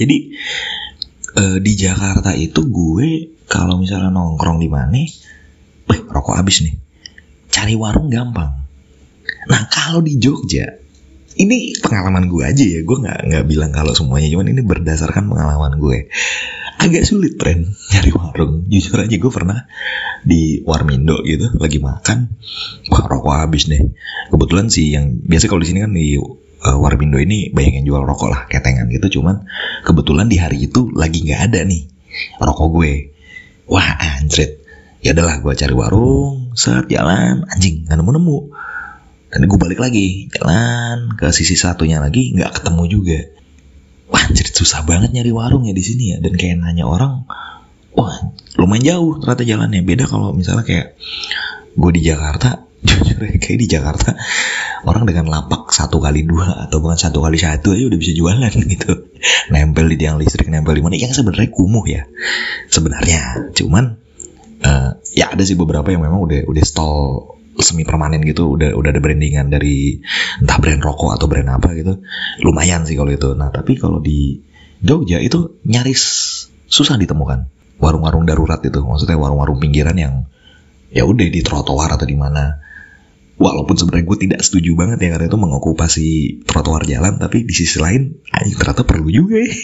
Jadi 0.00 0.16
eh, 1.36 1.58
di 1.60 1.72
Jakarta 1.76 2.32
itu 2.32 2.64
gue 2.72 3.36
kalau 3.44 3.76
misalnya 3.76 4.08
nongkrong 4.08 4.58
di 4.62 4.68
mana 4.72 4.96
eh 4.96 6.00
rokok 6.08 6.40
habis 6.40 6.64
nih. 6.64 6.74
Cari 7.52 7.76
warung 7.76 8.08
gampang. 8.08 8.64
Nah 9.50 9.62
kalau 9.68 10.00
di 10.00 10.16
Jogja 10.16 10.80
ini 11.36 11.76
pengalaman 11.84 12.32
gue 12.32 12.42
aja 12.48 12.64
ya. 12.64 12.80
Gue 12.80 12.96
nggak 13.04 13.28
nggak 13.28 13.44
bilang 13.44 13.70
kalau 13.76 13.92
semuanya 13.92 14.32
cuman 14.32 14.56
ini 14.56 14.62
berdasarkan 14.64 15.28
pengalaman 15.28 15.76
gue 15.76 16.08
agak 16.80 17.04
sulit 17.04 17.36
tren 17.36 17.76
nyari 17.92 18.10
warung. 18.16 18.64
Jujur 18.72 19.04
aja 19.04 19.12
gue 19.12 19.32
pernah 19.32 19.68
di 20.24 20.64
Warmindo 20.64 21.20
gitu 21.28 21.52
lagi 21.60 21.76
makan. 21.76 22.32
Wah 22.88 23.04
rokok 23.04 23.36
habis 23.36 23.68
nih 23.68 23.92
kebetulan 24.32 24.72
sih 24.72 24.96
yang 24.96 25.20
biasa 25.20 25.52
kalau 25.52 25.60
di 25.60 25.68
sini 25.68 25.84
kan 25.84 25.92
di 25.92 26.16
uh, 26.16 26.76
Warmindo 26.80 27.20
ini 27.20 27.52
banyak 27.52 27.84
yang 27.84 27.86
jual 27.86 28.02
rokok 28.08 28.32
lah 28.32 28.40
ketengan 28.48 28.88
gitu. 28.88 29.20
Cuman 29.20 29.44
kebetulan 29.84 30.32
di 30.32 30.40
hari 30.40 30.64
itu 30.64 30.88
lagi 30.96 31.20
nggak 31.20 31.52
ada 31.52 31.60
nih 31.68 31.84
rokok 32.40 32.68
gue. 32.80 32.92
Wah 33.68 34.00
anjrit. 34.16 34.64
Ya 35.04 35.12
adalah 35.12 35.40
gue 35.40 35.52
cari 35.52 35.74
warung 35.76 36.56
set 36.56 36.88
jalan. 36.88 37.44
Anjing 37.44 37.84
nggak 37.84 37.96
nemu 38.00 38.12
nemu 38.16 38.38
dan 39.30 39.46
gue 39.46 39.58
balik 39.62 39.78
lagi 39.78 40.26
jalan 40.34 41.14
ke 41.14 41.30
sisi 41.30 41.54
satunya 41.54 42.02
lagi 42.02 42.34
nggak 42.34 42.50
ketemu 42.50 42.82
juga 42.90 43.20
wah 44.10 44.24
jadi 44.30 44.50
susah 44.50 44.82
banget 44.84 45.14
nyari 45.14 45.30
warung 45.30 45.64
ya 45.66 45.74
di 45.74 45.82
sini 45.82 46.14
ya. 46.14 46.16
Dan 46.18 46.34
kayak 46.36 46.60
nanya 46.60 46.84
orang 46.86 47.24
wah 47.94 48.14
lumayan 48.58 48.98
jauh 48.98 49.22
ternyata 49.22 49.42
jalannya. 49.46 49.82
Beda 49.86 50.04
kalau 50.10 50.34
misalnya 50.34 50.66
kayak 50.66 50.98
gue 51.74 51.90
di 51.94 52.02
Jakarta 52.02 52.66
jujur 52.86 53.20
ya 53.20 53.36
kayak 53.36 53.58
di 53.60 53.68
Jakarta 53.68 54.16
orang 54.88 55.04
dengan 55.04 55.28
lapak 55.28 55.68
satu 55.68 56.00
kali 56.00 56.24
dua 56.24 56.64
atau 56.66 56.80
bukan 56.80 56.96
satu 56.96 57.20
kali 57.20 57.36
satu 57.36 57.76
aja 57.76 57.84
udah 57.86 57.98
bisa 58.00 58.12
jualan 58.12 58.52
gitu. 58.74 58.92
Nempel 59.54 59.86
di 59.88 59.96
tiang 59.96 60.20
listrik 60.20 60.50
nempel 60.52 60.76
di 60.76 60.82
mana. 60.82 60.96
Yang 60.98 61.22
sebenarnya 61.22 61.50
kumuh 61.52 61.84
ya 61.86 62.02
sebenarnya. 62.68 63.52
Cuman 63.54 64.00
uh, 64.64 64.90
ya 65.14 65.32
ada 65.32 65.42
sih 65.44 65.56
beberapa 65.56 65.88
yang 65.88 66.04
memang 66.04 66.20
udah 66.20 66.40
udah 66.48 66.64
stall 66.64 67.39
semi 67.62 67.86
permanen 67.86 68.24
gitu 68.24 68.56
udah 68.56 68.74
udah 68.74 68.90
ada 68.90 69.00
brandingan 69.00 69.48
dari 69.52 70.00
entah 70.42 70.58
brand 70.58 70.82
rokok 70.82 71.16
atau 71.16 71.26
brand 71.30 71.48
apa 71.48 71.72
gitu 71.76 72.00
lumayan 72.44 72.84
sih 72.84 72.96
kalau 72.98 73.12
itu. 73.12 73.32
Nah 73.36 73.52
tapi 73.52 73.76
kalau 73.78 74.02
di 74.02 74.40
Jogja 74.80 75.20
itu 75.20 75.60
nyaris 75.68 76.02
susah 76.66 76.96
ditemukan. 76.96 77.48
Warung-warung 77.80 78.28
darurat 78.28 78.60
itu 78.60 78.80
maksudnya 78.84 79.16
warung-warung 79.16 79.56
pinggiran 79.56 79.96
yang 79.96 80.14
ya 80.92 81.08
udah 81.08 81.28
di 81.28 81.40
trotoar 81.40 81.96
atau 81.96 82.04
di 82.08 82.16
mana. 82.16 82.60
Walaupun 83.40 83.72
sebenarnya 83.72 84.04
gue 84.04 84.18
tidak 84.20 84.40
setuju 84.44 84.76
banget 84.76 85.00
ya 85.00 85.16
karena 85.16 85.32
itu 85.32 85.38
mengokupasi 85.40 86.08
trotoar 86.44 86.84
jalan 86.84 87.16
tapi 87.16 87.48
di 87.48 87.56
sisi 87.56 87.80
lain 87.80 88.20
anjing 88.36 88.56
ternyata 88.60 88.84
perlu 88.84 89.08
juga 89.08 89.40
ya. 89.40 89.48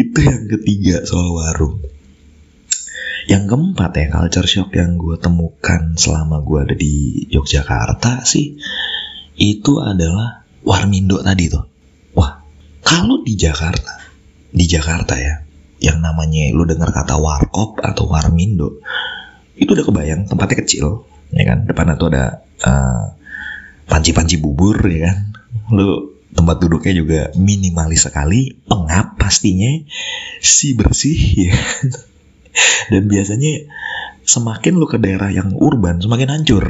itu 0.00 0.18
yang 0.18 0.48
ketiga 0.48 1.04
soal 1.04 1.36
warung 1.36 1.84
yang 3.26 3.50
keempat 3.50 3.90
ya 3.98 4.06
culture 4.14 4.46
shock 4.46 4.70
yang 4.78 4.94
gue 4.94 5.18
temukan 5.18 5.98
selama 5.98 6.42
gue 6.46 6.58
ada 6.62 6.74
di 6.78 7.26
Yogyakarta 7.26 8.22
sih 8.22 8.54
itu 9.36 9.82
adalah 9.82 10.46
Warmindo 10.66 11.22
tadi 11.22 11.46
tuh. 11.46 11.62
Wah, 12.16 12.42
kalau 12.82 13.22
di 13.22 13.38
Jakarta, 13.38 14.02
di 14.50 14.64
Jakarta 14.66 15.14
ya, 15.14 15.44
yang 15.78 16.00
namanya 16.00 16.50
lu 16.50 16.64
dengar 16.64 16.90
kata 16.90 17.20
warkop 17.20 17.78
atau 17.84 18.08
Warmindo, 18.10 18.80
itu 19.54 19.70
udah 19.70 19.84
kebayang 19.84 20.26
tempatnya 20.26 20.56
kecil, 20.64 21.06
ya 21.30 21.44
kan? 21.46 21.68
Depan 21.68 21.94
tuh 21.94 22.08
ada 22.10 22.42
uh, 22.64 23.14
panci-panci 23.86 24.40
bubur, 24.40 24.80
ya 24.88 25.12
kan? 25.12 25.18
Lu 25.70 26.18
tempat 26.34 26.56
duduknya 26.58 26.92
juga 26.96 27.20
minimalis 27.36 28.08
sekali, 28.08 28.56
pengap 28.66 29.20
pastinya, 29.20 29.70
si 30.40 30.74
bersih, 30.74 31.20
ya. 31.46 31.54
Dan 32.92 33.10
biasanya 33.10 33.66
semakin 34.26 34.72
lu 34.78 34.86
ke 34.90 34.98
daerah 34.98 35.30
yang 35.30 35.54
urban 35.56 36.02
semakin 36.02 36.28
hancur. 36.32 36.64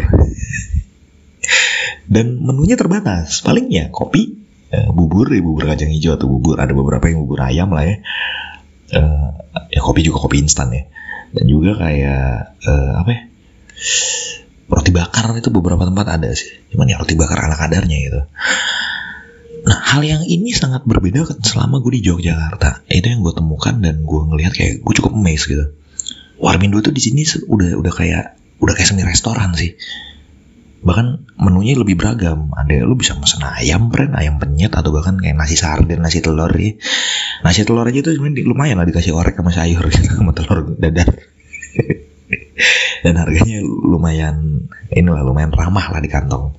Dan 2.07 2.39
menunya 2.43 2.79
terbatas. 2.79 3.43
Paling 3.43 3.71
ya 3.73 3.91
kopi 3.91 4.37
eh, 4.71 4.89
bubur 4.91 5.31
ya 5.31 5.43
bubur 5.43 5.67
kacang 5.67 5.91
hijau 5.91 6.15
atau 6.19 6.27
bubur 6.31 6.59
ada 6.63 6.73
beberapa 6.75 7.07
yang 7.11 7.25
bubur 7.27 7.43
ayam 7.43 7.71
lah 7.73 7.85
ya. 7.87 7.97
Eh, 8.95 9.29
ya 9.75 9.81
kopi 9.83 10.07
juga 10.07 10.23
kopi 10.23 10.43
instan 10.43 10.71
ya. 10.75 10.85
Dan 11.35 11.45
juga 11.51 11.79
kayak 11.79 12.61
eh, 12.63 12.93
apa 12.97 13.11
ya 13.11 13.23
roti 14.67 14.91
bakar 14.91 15.31
itu 15.39 15.51
beberapa 15.55 15.87
tempat 15.87 16.07
ada 16.19 16.31
sih. 16.35 16.51
Cuman 16.75 16.91
ya 16.91 16.99
roti 16.99 17.15
bakar 17.15 17.47
ala 17.47 17.55
kadarnya 17.55 17.97
gitu 18.03 18.21
Nah, 19.67 19.79
hal 19.83 20.07
yang 20.07 20.23
ini 20.23 20.55
sangat 20.55 20.87
berbeda 20.87 21.27
selama 21.43 21.83
gue 21.83 21.99
di 21.99 22.07
Yogyakarta. 22.07 22.87
Itu 22.87 23.11
yang 23.11 23.27
gue 23.27 23.35
temukan 23.35 23.75
dan 23.83 24.07
gue 24.07 24.21
ngelihat 24.31 24.55
kayak 24.55 24.75
gue 24.79 24.93
cukup 24.95 25.19
amazed 25.19 25.51
gitu. 25.51 25.75
Warmindo 26.39 26.79
tuh 26.79 26.95
di 26.95 27.03
sini 27.03 27.27
udah 27.27 27.75
udah 27.75 27.93
kayak 27.93 28.39
udah 28.63 28.75
kayak 28.79 28.87
semi 28.87 29.03
restoran 29.03 29.59
sih. 29.59 29.75
Bahkan 30.87 31.35
menunya 31.43 31.75
lebih 31.75 31.99
beragam. 31.99 32.55
Ada 32.55 32.87
lu 32.87 32.95
bisa 32.95 33.19
pesan 33.19 33.43
ayam 33.43 33.91
pren, 33.91 34.15
ayam 34.15 34.39
penyet 34.39 34.71
atau 34.71 34.95
bahkan 34.95 35.19
kayak 35.19 35.35
nasi 35.35 35.59
sarden, 35.59 35.99
nasi 35.99 36.23
telur 36.23 36.55
ya. 36.55 36.79
Nasi 37.43 37.67
telur 37.67 37.91
aja 37.91 38.01
tuh 38.07 38.15
sebenarnya 38.15 38.47
lumayan 38.47 38.79
lah 38.79 38.87
dikasih 38.87 39.19
orek 39.19 39.35
sama 39.35 39.51
sayur 39.51 39.83
sama 40.15 40.31
telur 40.31 40.79
dadar. 40.79 41.11
dan 43.03 43.15
harganya 43.19 43.67
lumayan 43.67 44.71
inilah 44.95 45.27
lumayan 45.27 45.51
ramah 45.51 45.91
lah 45.91 45.99
di 45.99 46.07
kantong. 46.07 46.55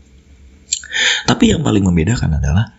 Tapi 1.23 1.55
yang 1.55 1.63
paling 1.63 1.87
membedakan 1.87 2.35
adalah 2.35 2.76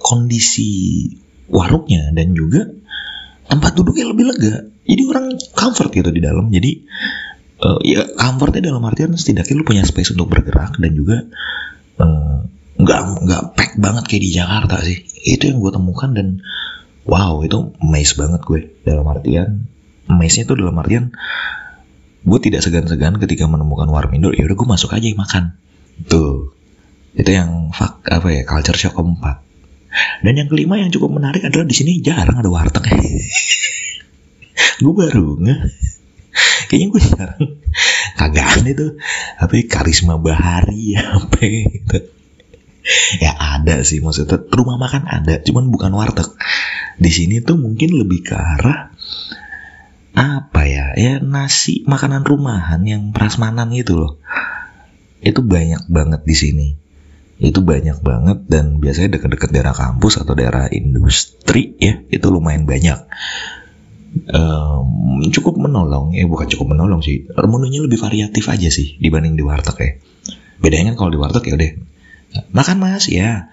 kondisi 0.00 1.06
warungnya 1.52 2.10
dan 2.16 2.32
juga 2.32 2.66
tempat 3.46 3.72
duduknya 3.76 4.10
lebih 4.10 4.24
lega. 4.32 4.54
Jadi 4.88 5.02
orang 5.06 5.36
comfort 5.54 5.90
gitu 5.92 6.10
di 6.10 6.22
dalam. 6.24 6.48
Jadi 6.50 6.70
uh, 7.62 7.78
ya 7.84 8.08
comfortnya 8.16 8.72
dalam 8.72 8.82
artian 8.88 9.14
setidaknya 9.14 9.54
lu 9.60 9.64
punya 9.68 9.84
space 9.84 10.16
untuk 10.16 10.32
bergerak 10.32 10.80
dan 10.80 10.92
juga 10.96 11.28
uh, 12.00 12.48
nggak 12.80 13.02
nggak 13.28 13.42
pack 13.54 13.70
banget 13.76 14.04
kayak 14.08 14.22
di 14.24 14.30
Jakarta 14.32 14.76
sih. 14.82 14.98
Itu 15.20 15.52
yang 15.52 15.60
gue 15.60 15.70
temukan 15.70 16.10
dan 16.16 16.40
wow 17.04 17.40
itu 17.44 17.74
amazed 17.80 18.16
banget 18.16 18.40
gue 18.44 18.60
dalam 18.84 19.06
artian 19.08 19.66
amazednya 20.10 20.44
itu 20.46 20.54
dalam 20.58 20.76
artian 20.76 21.04
gue 22.20 22.38
tidak 22.42 22.60
segan-segan 22.60 23.16
ketika 23.16 23.48
menemukan 23.48 23.88
warmindo 23.88 24.30
ya 24.34 24.44
udah 24.44 24.56
gue 24.56 24.68
masuk 24.68 24.90
aja 24.92 25.06
makan 25.16 25.56
tuh 26.06 26.52
itu 27.16 27.30
yang 27.30 27.74
fak 27.74 28.04
apa 28.06 28.28
ya 28.30 28.42
culture 28.44 28.76
shock 28.76 28.94
keempat 28.94 29.42
dan 30.22 30.32
yang 30.38 30.48
kelima 30.48 30.78
yang 30.78 30.92
cukup 30.94 31.10
menarik 31.18 31.42
adalah 31.42 31.66
di 31.66 31.74
sini 31.74 31.98
jarang 32.00 32.38
ada 32.38 32.50
warteg. 32.50 32.86
gue 34.80 34.92
baru 34.94 35.36
nggak. 35.40 35.60
Kayaknya 36.70 36.86
gue 36.94 37.02
jarang. 37.02 37.44
Kagak 38.14 38.62
tuh. 38.76 38.92
Apa 39.40 39.52
ya, 39.58 39.64
karisma 39.66 40.20
bahari 40.20 40.94
apa 41.16 41.40
gitu. 41.42 41.98
Ya 43.20 43.36
ada 43.36 43.84
sih 43.84 44.00
maksudnya 44.00 44.40
rumah 44.56 44.80
makan 44.80 45.04
ada, 45.04 45.42
cuman 45.42 45.68
bukan 45.68 45.92
warteg. 45.92 46.30
Di 46.96 47.10
sini 47.12 47.44
tuh 47.44 47.60
mungkin 47.60 47.92
lebih 47.96 48.24
ke 48.24 48.34
arah 48.36 48.92
apa 50.10 50.66
ya 50.66 50.86
ya 50.98 51.22
nasi 51.22 51.86
makanan 51.86 52.26
rumahan 52.26 52.82
yang 52.82 53.14
prasmanan 53.14 53.70
gitu 53.70 53.94
loh 53.94 54.12
itu 55.22 55.38
banyak 55.38 55.86
banget 55.86 56.26
di 56.26 56.34
sini 56.34 56.68
itu 57.40 57.64
banyak 57.64 58.04
banget 58.04 58.38
dan 58.52 58.84
biasanya 58.84 59.16
deket-deket 59.16 59.48
daerah 59.48 59.72
kampus 59.72 60.20
atau 60.20 60.36
daerah 60.36 60.68
industri 60.68 61.72
ya 61.80 62.04
itu 62.12 62.26
lumayan 62.28 62.68
banyak. 62.68 63.00
Um, 64.28 65.24
cukup 65.32 65.56
menolong 65.56 66.12
ya 66.12 66.28
bukan 66.28 66.52
cukup 66.52 66.76
menolong 66.76 67.00
sih. 67.00 67.24
Menunya 67.32 67.80
lebih 67.80 67.96
variatif 67.96 68.44
aja 68.52 68.68
sih 68.68 69.00
dibanding 69.00 69.40
di 69.40 69.42
warteg 69.42 69.76
ya. 69.80 69.90
Bedanya 70.60 70.92
kan 70.92 71.08
kalau 71.08 71.10
di 71.16 71.18
warteg 71.18 71.48
ya 71.48 71.56
udah 71.56 71.70
makan 72.52 72.76
mas 72.76 73.08
ya. 73.08 73.48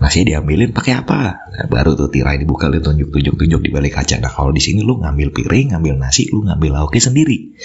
Nasi 0.00 0.24
diambilin 0.24 0.72
pakai 0.72 0.96
apa? 0.96 1.44
Nah, 1.52 1.68
baru 1.68 1.92
tuh 1.92 2.08
tirai 2.08 2.40
dibuka 2.40 2.72
lu 2.72 2.80
tunjuk 2.80 3.12
tunjuk 3.12 3.36
tunjuk 3.36 3.60
di 3.60 3.68
balik 3.72 4.00
kaca. 4.00 4.16
Nah 4.16 4.32
kalau 4.32 4.52
di 4.52 4.60
sini 4.60 4.80
lu 4.80 5.00
ngambil 5.00 5.32
piring 5.32 5.76
ngambil 5.76 5.96
nasi 5.96 6.28
lu 6.28 6.44
ngambil 6.44 6.76
lauknya 6.76 7.08
sendiri. 7.08 7.56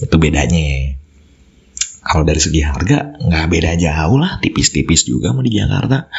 Itu 0.00 0.16
bedanya 0.16 0.96
kalau 2.04 2.28
dari 2.28 2.36
segi 2.36 2.60
harga 2.60 3.16
nggak 3.16 3.46
beda 3.48 3.72
jauh 3.80 4.20
lah 4.20 4.36
tipis-tipis 4.44 5.08
juga 5.08 5.32
mau 5.32 5.40
di 5.40 5.56
Jakarta. 5.56 6.12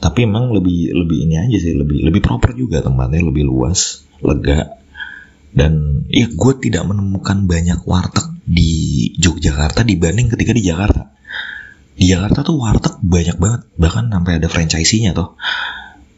Tapi 0.00 0.24
emang 0.24 0.52
lebih 0.52 0.92
lebih 0.96 1.28
ini 1.28 1.36
aja 1.40 1.56
sih 1.60 1.76
lebih 1.76 2.04
lebih 2.04 2.20
proper 2.24 2.52
juga 2.52 2.84
tempatnya 2.84 3.24
lebih 3.24 3.48
luas 3.48 4.04
lega. 4.20 4.76
Dan 5.50 6.04
ya 6.06 6.30
gue 6.30 6.52
tidak 6.62 6.86
menemukan 6.86 7.48
banyak 7.48 7.82
warteg 7.82 8.28
di 8.44 9.10
Yogyakarta 9.18 9.82
dibanding 9.82 10.30
ketika 10.30 10.52
di 10.52 10.62
Jakarta. 10.62 11.10
Di 11.96 12.04
Jakarta 12.08 12.44
tuh 12.46 12.60
warteg 12.60 13.00
banyak 13.02 13.36
banget 13.40 13.60
bahkan 13.76 14.08
sampai 14.08 14.40
ada 14.40 14.48
franchise-nya 14.48 15.12
tuh. 15.16 15.36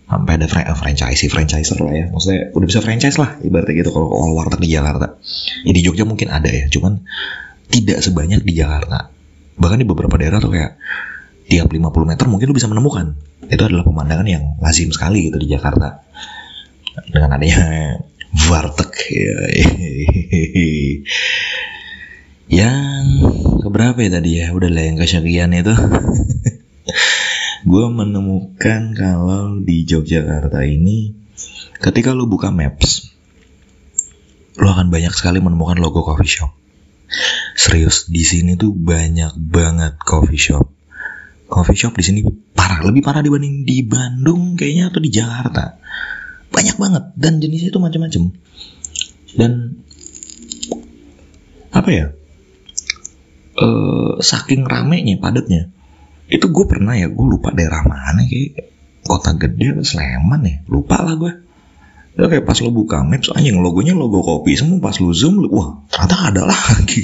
Sampai 0.06 0.36
ada 0.36 0.44
fran 0.44 0.68
franchise 0.76 1.24
franchiser 1.32 1.80
lah 1.80 1.94
ya. 1.96 2.06
Maksudnya 2.12 2.52
udah 2.52 2.66
bisa 2.68 2.84
franchise 2.84 3.16
lah 3.16 3.40
ibaratnya 3.40 3.74
gitu 3.82 3.90
kalau 3.90 4.36
warteg 4.36 4.60
di 4.62 4.70
Jakarta. 4.74 5.16
Ya 5.64 5.72
di 5.72 5.82
Jogja 5.82 6.04
mungkin 6.04 6.28
ada 6.28 6.46
ya 6.52 6.68
cuman 6.68 7.02
tidak 7.68 7.98
sebanyak 8.02 8.42
di 8.42 8.52
Jakarta. 8.56 9.12
Bahkan 9.58 9.78
di 9.82 9.86
beberapa 9.86 10.16
daerah 10.16 10.40
tuh 10.40 10.50
kayak 10.50 10.80
tiap 11.46 11.68
50 11.68 11.84
meter 12.08 12.26
mungkin 12.26 12.46
lu 12.50 12.56
bisa 12.56 12.70
menemukan. 12.70 13.14
Itu 13.46 13.62
adalah 13.68 13.84
pemandangan 13.84 14.26
yang 14.26 14.44
lazim 14.58 14.88
sekali 14.90 15.28
gitu 15.28 15.38
di 15.38 15.52
Jakarta. 15.52 16.02
Dengan 17.08 17.36
adanya 17.36 17.62
warteg 18.50 18.92
ya. 19.22 19.36
yang 22.52 23.04
keberapa 23.60 23.98
ya 24.00 24.10
tadi 24.18 24.30
ya? 24.40 24.50
Udah 24.56 24.68
lah 24.72 24.84
yang 24.88 24.96
kesekian 24.98 25.52
itu. 25.54 25.74
gue 27.62 27.86
menemukan 27.86 28.90
kalau 28.98 29.54
di 29.62 29.86
Yogyakarta 29.86 30.66
ini 30.66 31.14
ketika 31.78 32.10
lu 32.10 32.26
buka 32.26 32.50
maps 32.50 33.14
lu 34.58 34.66
akan 34.66 34.90
banyak 34.90 35.14
sekali 35.14 35.38
menemukan 35.38 35.78
logo 35.78 36.02
coffee 36.02 36.26
shop 36.26 36.50
Serius 37.52 38.08
di 38.08 38.24
sini 38.24 38.56
tuh 38.56 38.72
banyak 38.72 39.36
banget 39.36 40.00
coffee 40.00 40.40
shop. 40.40 40.66
Coffee 41.46 41.76
shop 41.76 41.94
di 42.00 42.04
sini 42.04 42.20
parah, 42.56 42.80
lebih 42.88 43.04
parah 43.04 43.20
dibanding 43.20 43.68
di 43.68 43.84
Bandung 43.84 44.56
kayaknya 44.56 44.88
atau 44.88 45.00
di 45.04 45.10
Jakarta. 45.12 45.76
Banyak 46.52 46.76
banget 46.80 47.04
dan 47.16 47.40
jenisnya 47.40 47.72
itu 47.72 47.80
macam-macam. 47.80 48.22
Dan 49.36 49.52
apa 51.72 51.90
ya? 51.92 52.06
Uh, 53.52 54.16
saking 54.20 54.64
ramenya, 54.64 55.20
padatnya. 55.20 55.68
Itu 56.32 56.48
gue 56.48 56.64
pernah 56.64 56.96
ya, 56.96 57.12
gue 57.12 57.26
lupa 57.28 57.52
daerah 57.52 57.84
mana 57.84 58.24
kayak 58.24 58.72
kota 59.04 59.36
gede 59.36 59.84
Sleman 59.84 60.40
ya, 60.48 60.56
lupa 60.68 61.04
lah 61.04 61.20
gue. 61.20 61.32
Ya 62.12 62.28
kayak 62.28 62.44
pas 62.44 62.60
lo 62.60 62.68
buka 62.68 63.00
maps 63.00 63.32
anjing 63.32 63.56
logonya 63.64 63.96
logo 63.96 64.20
kopi 64.20 64.52
semua 64.52 64.84
pas 64.84 65.00
lo 65.00 65.16
zoom 65.16 65.48
wah 65.48 65.80
ternyata 65.88 66.16
ada 66.28 66.42
lagi. 66.44 67.02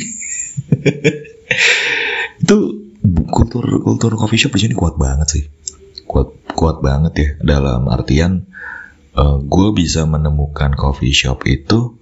itu 2.44 2.56
kultur 3.32 3.64
kultur 3.80 4.12
coffee 4.20 4.36
shop 4.36 4.52
di 4.56 4.68
sini 4.68 4.74
kuat 4.76 5.00
banget 5.00 5.28
sih. 5.32 5.44
Kuat 6.04 6.52
kuat 6.52 6.84
banget 6.84 7.12
ya 7.16 7.28
dalam 7.40 7.88
artian 7.88 8.44
uh, 9.16 9.20
eh, 9.20 9.36
gue 9.48 9.68
bisa 9.72 10.04
menemukan 10.04 10.76
coffee 10.76 11.16
shop 11.16 11.48
itu 11.48 11.96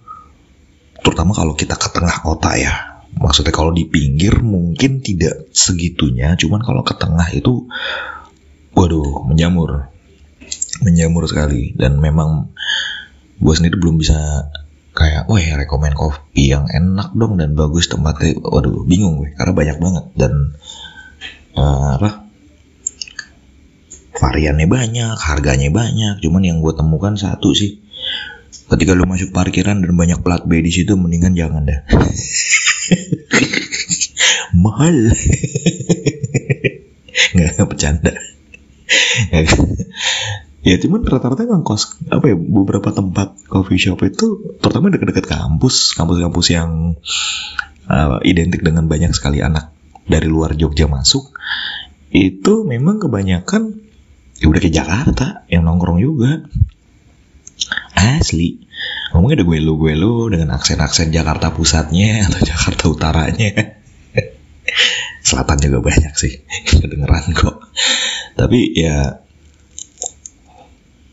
terutama 1.06 1.30
kalau 1.30 1.54
kita 1.54 1.78
ke 1.78 1.88
tengah 1.94 2.26
kota 2.26 2.58
ya. 2.58 2.74
Maksudnya 3.16 3.54
kalau 3.54 3.72
di 3.72 3.88
pinggir 3.88 4.44
mungkin 4.44 5.00
tidak 5.00 5.48
segitunya, 5.56 6.36
cuman 6.36 6.60
kalau 6.60 6.84
ke 6.84 6.92
tengah 7.00 7.24
itu 7.32 7.64
waduh 8.76 9.24
menjamur 9.24 9.88
menjamur 10.84 11.24
sekali 11.24 11.72
dan 11.72 11.96
memang 11.96 12.52
gue 13.36 13.54
sendiri 13.54 13.76
belum 13.76 14.00
bisa 14.00 14.48
kayak 14.96 15.28
wah 15.28 15.36
ya 15.36 15.60
rekomend 15.60 15.92
kopi 15.92 16.56
yang 16.56 16.72
enak 16.72 17.12
dong 17.12 17.36
dan 17.36 17.52
bagus 17.52 17.92
tempatnya 17.92 18.40
waduh 18.40 18.88
bingung 18.88 19.20
gue 19.20 19.36
karena 19.36 19.52
banyak 19.52 19.76
banget 19.76 20.04
dan 20.16 20.56
uh, 21.52 22.00
apa 22.00 22.24
variannya 24.16 24.64
banyak 24.64 25.20
harganya 25.20 25.68
banyak 25.68 26.24
cuman 26.24 26.42
yang 26.42 26.58
gue 26.64 26.72
temukan 26.72 27.14
satu 27.14 27.52
sih. 27.52 27.84
Ketika 28.66 28.98
lu 28.98 29.06
masuk 29.06 29.30
parkiran 29.30 29.78
dan 29.78 29.94
banyak 29.94 30.26
plat 30.26 30.42
B 30.42 30.58
di 30.58 30.74
situ 30.74 30.98
mendingan 30.98 31.38
jangan 31.38 31.70
dah. 31.70 31.86
Mahal. 34.64 35.14
Nggak 37.36 37.68
bercanda 37.68 38.16
ya 40.66 40.76
cuman 40.82 41.06
rata-rata 41.06 41.46
emang 41.46 41.62
kos 41.62 41.94
apa 42.10 42.34
ya 42.34 42.36
beberapa 42.36 42.90
tempat 42.90 43.38
coffee 43.46 43.78
shop 43.78 44.02
itu 44.02 44.58
terutama 44.58 44.90
dekat-dekat 44.90 45.30
kampus 45.30 45.94
kampus-kampus 45.94 46.46
yang 46.50 46.98
uh, 47.86 48.18
identik 48.26 48.66
dengan 48.66 48.90
banyak 48.90 49.14
sekali 49.14 49.38
anak 49.38 49.70
dari 50.10 50.26
luar 50.26 50.58
Jogja 50.58 50.90
masuk 50.90 51.30
itu 52.10 52.66
memang 52.66 52.98
kebanyakan 52.98 53.86
ya 54.40 54.46
udah 54.48 54.60
ke 54.60 54.70
Jakarta 54.70 55.44
yang 55.48 55.64
nongkrong 55.64 56.00
juga. 56.00 56.44
Asli. 57.96 58.62
Ngomongnya 59.12 59.42
ada 59.42 59.46
gue 59.48 59.58
lu 59.64 59.80
gue 59.80 59.94
lu 59.96 60.28
dengan 60.28 60.54
aksen-aksen 60.60 61.08
Jakarta 61.10 61.50
pusatnya 61.50 62.20
atau 62.28 62.40
Jakarta 62.44 62.82
utaranya. 62.92 63.50
Selatan 65.26 65.58
juga 65.58 65.78
banyak 65.82 66.14
sih 66.14 66.44
kedengeran 66.68 67.32
kok. 67.32 67.66
Tapi 68.36 68.76
ya 68.76 69.25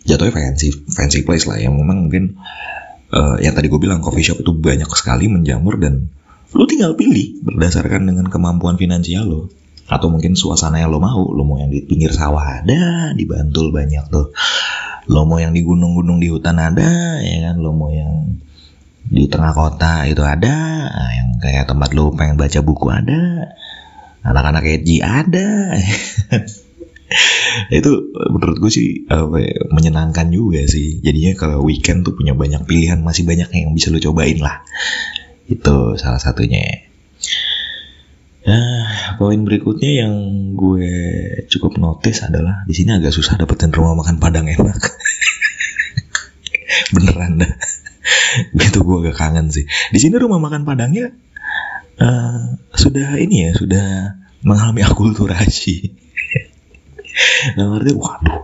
jatuhnya 0.04 0.34
fancy 0.36 0.70
fancy 0.92 1.24
place 1.24 1.48
lah. 1.50 1.60
Yang 1.60 1.74
memang 1.80 1.98
mungkin 2.08 2.40
uh, 3.12 3.40
yang 3.40 3.56
tadi 3.56 3.68
gue 3.68 3.80
bilang 3.80 4.00
coffee 4.04 4.26
shop 4.26 4.44
itu 4.44 4.52
banyak 4.56 4.90
sekali 4.94 5.28
menjamur 5.32 5.80
dan 5.80 6.12
lu 6.54 6.70
tinggal 6.70 6.94
pilih 6.94 7.42
berdasarkan 7.42 8.06
dengan 8.06 8.30
kemampuan 8.30 8.78
finansial 8.78 9.26
lo. 9.26 9.42
Atau 9.90 10.08
mungkin 10.08 10.40
suasana 10.40 10.80
yang 10.80 10.94
lo 10.94 11.04
mau. 11.04 11.28
Lo 11.34 11.44
mau 11.44 11.60
yang 11.60 11.74
di 11.74 11.84
pinggir 11.84 12.16
sawah 12.16 12.64
ada 12.64 13.12
di 13.12 13.24
Bantul 13.28 13.76
banyak 13.76 14.08
tuh. 14.08 14.32
Lo 15.12 15.28
mau 15.28 15.42
yang 15.42 15.52
di 15.52 15.60
gunung-gunung 15.66 16.24
di 16.24 16.32
hutan 16.32 16.56
ada 16.56 17.20
ya 17.20 17.52
kan? 17.52 17.60
Lo 17.60 17.76
mau 17.76 17.92
yang 17.92 18.40
di 19.04 19.28
tengah 19.28 19.52
kota 19.52 20.08
itu 20.08 20.24
ada 20.24 20.56
yang 21.12 21.36
kayak 21.44 21.68
tempat 21.68 21.92
lo 21.92 22.16
pengen 22.16 22.40
baca 22.40 22.60
buku 22.64 22.88
ada 22.88 23.52
anak-anak 24.24 24.64
edgy 24.64 25.04
ada 25.04 25.76
itu 27.78 27.92
menurut 28.14 28.58
gue 28.58 28.72
sih 28.72 29.06
apa 29.10 29.38
ya, 29.40 29.70
menyenangkan 29.70 30.28
juga 30.34 30.66
sih 30.66 31.04
jadinya 31.04 31.38
kalau 31.38 31.60
weekend 31.62 32.08
tuh 32.08 32.16
punya 32.18 32.34
banyak 32.34 32.66
pilihan 32.66 33.00
masih 33.02 33.28
banyak 33.28 33.50
yang 33.54 33.72
bisa 33.76 33.94
lo 33.94 34.02
cobain 34.02 34.40
lah 34.42 34.66
itu 35.48 36.00
salah 36.00 36.22
satunya 36.22 36.90
Nah, 38.44 39.16
poin 39.16 39.40
berikutnya 39.48 40.04
yang 40.04 40.14
gue 40.60 40.92
cukup 41.48 41.80
notice 41.80 42.28
adalah 42.28 42.68
di 42.68 42.76
sini 42.76 42.92
agak 42.92 43.16
susah 43.16 43.40
dapetin 43.40 43.72
rumah 43.72 43.96
makan 43.96 44.20
Padang 44.20 44.52
enak. 44.52 44.76
Beneran 46.96 47.40
dah. 47.40 47.54
Gitu 48.60 48.84
gue 48.84 48.98
agak 49.00 49.16
kangen 49.16 49.48
sih. 49.48 49.64
Di 49.64 50.00
sini 50.04 50.20
rumah 50.20 50.44
makan 50.44 50.68
Padangnya 50.68 51.16
uh, 52.04 52.60
sudah 52.76 53.16
ini 53.16 53.48
ya, 53.48 53.52
sudah 53.56 53.88
mengalami 54.44 54.84
akulturasi 54.84 55.96
nggak 57.56 57.68
ngerti. 57.68 57.92
Waduh. 57.98 58.44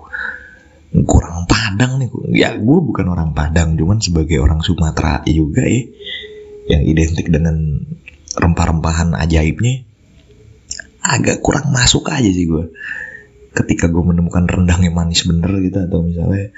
Kurang 1.06 1.46
Padang 1.46 2.02
nih. 2.02 2.10
Ya 2.34 2.50
gue 2.58 2.80
bukan 2.82 3.06
orang 3.14 3.32
Padang 3.38 3.78
cuman 3.78 4.02
sebagai 4.02 4.42
orang 4.42 4.66
Sumatera 4.66 5.22
juga 5.30 5.64
ya 5.64 5.86
yang 6.70 6.86
identik 6.86 7.34
dengan 7.34 7.82
rempah-rempahan 8.38 9.18
ajaibnya 9.18 9.90
agak 11.02 11.42
kurang 11.42 11.74
masuk 11.74 12.06
aja 12.14 12.30
sih 12.30 12.46
gue 12.46 12.70
ketika 13.58 13.90
gue 13.90 14.04
menemukan 14.06 14.46
rendang 14.46 14.86
yang 14.86 14.94
manis 14.94 15.26
bener 15.26 15.50
gitu 15.66 15.82
atau 15.82 16.06
misalnya 16.06 16.54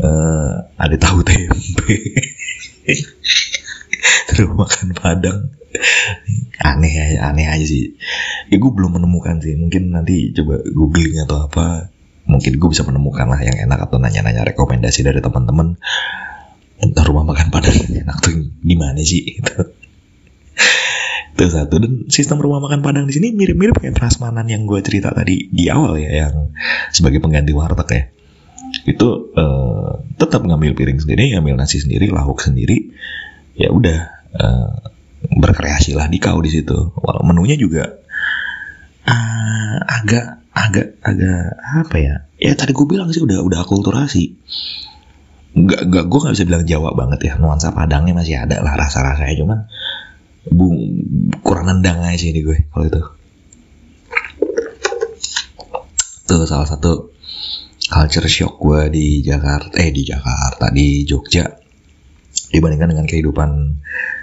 uh, 0.00 0.64
ada 0.80 0.96
tahu 0.96 1.20
tempe 1.20 1.96
terus 4.30 4.48
makan 4.50 4.96
padang. 4.96 5.52
Aneh 6.62 6.94
aja 6.96 7.30
aneh 7.30 7.46
aja 7.46 7.66
sih. 7.66 8.00
Ya 8.48 8.56
gue 8.56 8.72
belum 8.72 8.96
menemukan 9.00 9.42
sih. 9.44 9.54
Mungkin 9.54 9.92
nanti 9.92 10.32
coba 10.32 10.62
googling 10.64 11.20
atau 11.22 11.46
apa. 11.46 11.92
Mungkin 12.26 12.58
gue 12.58 12.68
bisa 12.72 12.82
menemukan 12.82 13.30
lah 13.30 13.38
yang 13.38 13.54
enak 13.70 13.86
atau 13.86 14.02
nanya-nanya 14.02 14.42
rekomendasi 14.42 15.06
dari 15.06 15.22
teman-teman. 15.22 15.78
Entah 16.76 17.04
rumah 17.06 17.24
makan 17.24 17.48
padang 17.48 17.72
enak 17.72 18.18
tuh 18.20 18.52
gimana 18.60 19.00
sih 19.00 19.40
itu 19.40 19.54
itu 21.36 21.52
satu. 21.52 21.76
Dan 21.76 21.92
sistem 22.08 22.40
rumah 22.40 22.64
makan 22.64 22.80
padang 22.80 23.04
di 23.04 23.12
sini 23.12 23.36
mirip-mirip 23.36 23.76
kayak 23.76 23.94
prasmanan 23.94 24.48
yang 24.48 24.64
gue 24.64 24.80
cerita 24.80 25.12
tadi 25.12 25.52
di 25.52 25.68
awal 25.68 26.00
ya 26.00 26.26
yang 26.26 26.56
sebagai 26.90 27.20
pengganti 27.20 27.52
warteg 27.52 27.88
ya. 27.92 28.02
Itu 28.88 29.30
uh, 29.36 30.00
tetap 30.16 30.42
ngambil 30.42 30.72
piring 30.72 30.98
sendiri 30.98 31.36
ngambil 31.36 31.54
nasi 31.60 31.78
sendiri 31.84 32.08
lauk 32.08 32.40
sendiri 32.40 32.96
ya 33.56 33.72
udah 33.72 33.98
uh, 34.36 34.76
berkreasi 35.32 35.96
lah 35.96 36.06
di 36.06 36.20
kau 36.20 36.38
di 36.44 36.52
situ. 36.52 36.92
Walau 37.00 37.24
menunya 37.24 37.56
juga 37.56 37.88
uh, 39.08 39.76
agak 39.82 40.44
agak 40.52 41.00
agak 41.02 41.42
apa 41.56 41.96
ya? 41.96 42.14
Ya 42.36 42.52
tadi 42.52 42.76
gue 42.76 42.86
bilang 42.86 43.08
sih 43.10 43.24
udah 43.24 43.40
udah 43.40 43.58
akulturasi. 43.64 44.36
Nggak 45.56 45.82
nggak 45.88 46.04
gue 46.04 46.18
nggak 46.20 46.34
bisa 46.36 46.46
bilang 46.46 46.64
Jawa 46.68 46.90
banget 46.92 47.20
ya. 47.26 47.32
Nuansa 47.40 47.72
Padangnya 47.72 48.12
masih 48.12 48.36
ada 48.36 48.60
lah 48.60 48.76
rasa 48.76 49.00
rasanya 49.02 49.34
cuman 49.40 49.58
bu 50.46 50.70
kurang 51.42 51.66
nendang 51.66 52.06
aja 52.06 52.22
sih 52.22 52.30
ini 52.30 52.44
gue 52.44 52.68
kalau 52.70 52.86
itu. 52.86 53.02
Tuh 56.26 56.42
salah 56.44 56.68
satu 56.68 57.16
culture 57.86 58.26
shock 58.26 58.58
gue 58.58 58.80
di 58.90 59.06
Jakarta 59.22 59.78
eh 59.78 59.90
di 59.94 60.02
Jakarta 60.02 60.74
di 60.74 61.06
Jogja 61.06 61.65
dibandingkan 62.50 62.94
dengan 62.94 63.06
kehidupan 63.06 63.80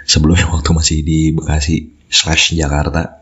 sebelumnya 0.08 0.48
waktu 0.54 0.70
masih 0.72 0.98
di 1.04 1.32
Bekasi 1.34 1.92
slash 2.08 2.56
Jakarta. 2.56 3.20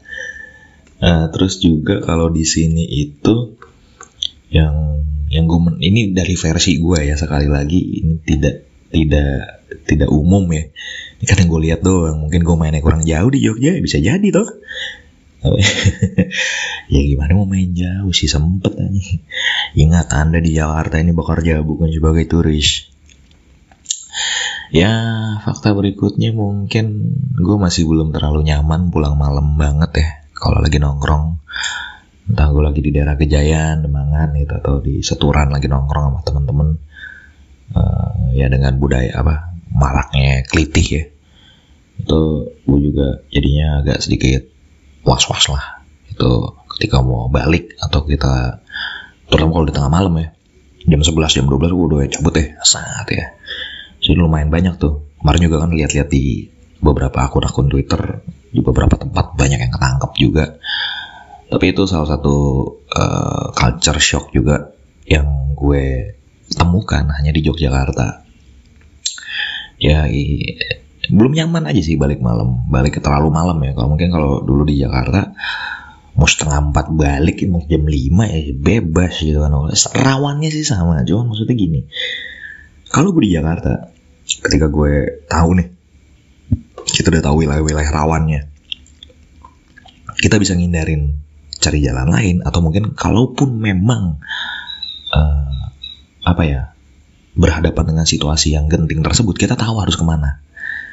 Uh, 1.02 1.26
terus 1.34 1.58
juga 1.58 1.98
kalau 1.98 2.30
di 2.30 2.46
sini 2.46 2.86
itu 2.86 3.58
yang 4.54 5.02
yang 5.32 5.50
gue 5.50 5.82
ini 5.82 6.14
dari 6.14 6.38
versi 6.38 6.78
gue 6.78 7.08
ya 7.10 7.18
sekali 7.18 7.50
lagi 7.50 8.04
ini 8.04 8.22
tidak 8.22 8.86
tidak 8.92 9.66
tidak 9.88 10.08
umum 10.12 10.46
ya. 10.52 10.70
Ini 11.18 11.26
yang 11.26 11.48
gue 11.50 11.62
lihat 11.66 11.80
doang 11.82 12.22
mungkin 12.22 12.46
gue 12.46 12.54
mainnya 12.54 12.84
kurang 12.84 13.02
jauh 13.02 13.30
di 13.32 13.42
Jogja 13.42 13.74
bisa 13.82 13.98
jadi 13.98 14.28
toh. 14.30 14.46
Ya 16.92 17.00
gimana 17.08 17.32
mau 17.34 17.48
main 17.48 17.72
jauh 17.72 18.12
sih 18.12 18.28
sempet 18.28 18.76
aja. 18.76 19.02
Ingat 19.74 20.12
anda 20.12 20.38
di 20.38 20.54
Jakarta 20.54 21.00
ini 21.00 21.16
bekerja 21.16 21.64
bukan 21.64 21.88
sebagai 21.88 22.28
turis 22.28 22.92
ya 24.72 24.92
fakta 25.44 25.76
berikutnya 25.76 26.32
mungkin 26.32 27.14
gue 27.36 27.56
masih 27.60 27.84
belum 27.84 28.08
terlalu 28.10 28.48
nyaman 28.48 28.88
pulang 28.88 29.20
malam 29.20 29.60
banget 29.60 30.00
ya. 30.00 30.08
Kalau 30.32 30.58
lagi 30.58 30.80
nongkrong 30.80 31.38
entah 32.32 32.48
gue 32.48 32.62
lagi 32.64 32.80
di 32.80 32.90
daerah 32.90 33.14
Kejayaan, 33.14 33.84
Demangan 33.84 34.32
gitu 34.34 34.54
atau 34.56 34.74
di 34.80 35.04
Seturan 35.04 35.52
lagi 35.52 35.68
nongkrong 35.68 36.04
sama 36.08 36.20
temen-temen 36.24 36.68
uh, 37.76 38.32
ya 38.32 38.48
dengan 38.48 38.72
budaya 38.80 39.20
apa 39.20 39.52
maraknya 39.70 40.42
kelitih 40.48 40.86
ya. 40.88 41.04
Itu 42.00 42.50
gue 42.64 42.78
juga 42.80 43.20
jadinya 43.28 43.84
agak 43.84 44.00
sedikit 44.00 44.42
was-was 45.04 45.52
lah. 45.52 45.84
Itu 46.08 46.58
ketika 46.80 47.04
mau 47.04 47.28
balik 47.28 47.76
atau 47.76 48.08
kita 48.08 48.64
terutama 49.28 49.60
kalau 49.60 49.66
di 49.68 49.74
tengah 49.76 49.92
malam 49.92 50.16
ya 50.16 50.28
jam 50.88 50.98
11 50.98 51.36
jam 51.38 51.46
12 51.46 51.76
gue 51.76 51.86
udah 51.94 51.98
cabut 52.10 52.34
ya 52.34 52.58
saat 52.66 53.06
ya 53.12 53.26
jadi 54.02 54.18
lumayan 54.18 54.50
banyak 54.50 54.74
tuh. 54.82 55.06
Kemarin 55.22 55.40
juga 55.46 55.56
kan 55.62 55.70
lihat-lihat 55.70 56.08
di 56.10 56.50
beberapa 56.82 57.22
akun-akun 57.22 57.70
Twitter 57.70 58.26
di 58.50 58.58
beberapa 58.58 58.98
tempat 58.98 59.38
banyak 59.38 59.62
yang 59.62 59.72
ketangkep 59.72 60.12
juga. 60.18 60.44
Tapi 61.46 61.64
itu 61.70 61.86
salah 61.86 62.10
satu 62.10 62.36
uh, 62.90 63.54
culture 63.54 64.02
shock 64.02 64.34
juga 64.34 64.74
yang 65.06 65.54
gue 65.54 66.18
temukan 66.50 67.06
hanya 67.14 67.30
di 67.30 67.46
Yogyakarta. 67.46 68.26
Ya 69.78 70.10
i, 70.10 70.58
belum 71.06 71.38
nyaman 71.38 71.70
aja 71.70 71.78
sih 71.78 71.94
balik 71.94 72.18
malam. 72.18 72.66
Balik 72.66 72.98
terlalu 72.98 73.30
malam 73.30 73.62
ya. 73.62 73.78
Kalau 73.78 73.88
mungkin 73.94 74.10
kalau 74.10 74.42
dulu 74.42 74.66
di 74.66 74.82
Jakarta 74.82 75.30
mau 76.12 76.26
setengah 76.28 76.72
empat 76.72 76.92
balik 76.92 77.40
mau 77.48 77.62
jam 77.64 77.86
lima 77.86 78.26
ya 78.26 78.50
bebas 78.50 79.22
gitu 79.22 79.38
kan. 79.38 79.54
Rawannya 79.94 80.50
sih 80.50 80.66
sama. 80.66 81.06
Cuma 81.06 81.30
maksudnya 81.30 81.54
gini. 81.54 81.86
Kalau 82.90 83.14
gue 83.14 83.28
di 83.28 83.32
Jakarta 83.36 83.91
ketika 84.40 84.72
gue 84.72 85.24
tahu 85.28 85.60
nih 85.60 85.68
kita 86.88 87.08
udah 87.12 87.22
tahu 87.24 87.46
wilayah-wilayah 87.46 87.92
rawannya. 87.92 88.42
Kita 90.22 90.38
bisa 90.38 90.54
ngindarin 90.54 91.18
cari 91.62 91.78
jalan 91.82 92.10
lain 92.10 92.36
atau 92.42 92.58
mungkin 92.62 92.94
kalaupun 92.94 93.58
memang 93.58 94.18
uh, 95.14 95.64
apa 96.26 96.42
ya 96.46 96.60
berhadapan 97.32 97.94
dengan 97.94 98.06
situasi 98.06 98.54
yang 98.54 98.66
genting 98.66 99.02
tersebut 99.02 99.34
kita 99.38 99.54
tahu 99.54 99.78
harus 99.78 99.94
ke 99.98 100.04
mana. 100.04 100.42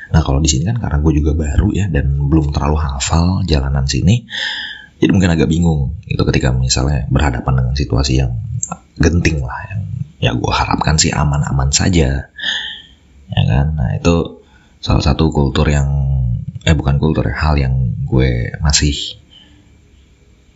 Nah 0.09 0.21
kalau 0.25 0.41
di 0.41 0.49
sini 0.49 0.65
kan 0.65 0.81
karena 0.81 0.97
gue 1.01 1.13
juga 1.21 1.37
baru 1.37 1.69
ya 1.73 1.85
dan 1.89 2.29
belum 2.29 2.49
terlalu 2.49 2.81
hafal 2.81 3.45
jalanan 3.45 3.85
sini 3.85 4.25
jadi 4.99 5.11
mungkin 5.15 5.31
agak 5.31 5.47
bingung 5.47 5.95
itu 6.05 6.19
ketika 6.27 6.51
misalnya 6.51 7.07
berhadapan 7.07 7.63
dengan 7.63 7.73
situasi 7.73 8.19
yang 8.19 8.35
genting 8.99 9.39
lah 9.39 9.59
yang 9.71 9.81
ya 10.19 10.31
gue 10.35 10.51
harapkan 10.51 10.99
sih 10.99 11.15
aman-aman 11.15 11.71
saja 11.71 12.27
ya 13.33 13.43
kan? 13.45 13.67
Nah 13.77 13.89
itu 13.97 14.45
salah 14.79 15.03
satu 15.03 15.29
kultur 15.29 15.67
yang 15.69 15.87
eh 16.63 16.75
bukan 16.75 16.99
kultur 16.99 17.25
ya, 17.27 17.35
hal 17.35 17.55
yang 17.55 17.73
gue 18.03 18.53
masih 18.59 19.17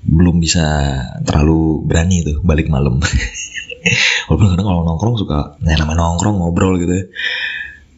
belum 0.04 0.44
bisa 0.44 0.66
terlalu 1.24 1.86
berani 1.88 2.26
tuh 2.28 2.44
balik 2.44 2.68
malam. 2.68 3.00
Walaupun 4.28 4.48
kadang 4.56 4.68
kalau 4.68 4.82
nongkrong 4.88 5.16
suka 5.20 5.60
nah 5.60 5.76
namanya 5.76 6.08
nongkrong 6.08 6.40
ngobrol 6.40 6.80
gitu 6.80 7.04
ya. 7.04 7.06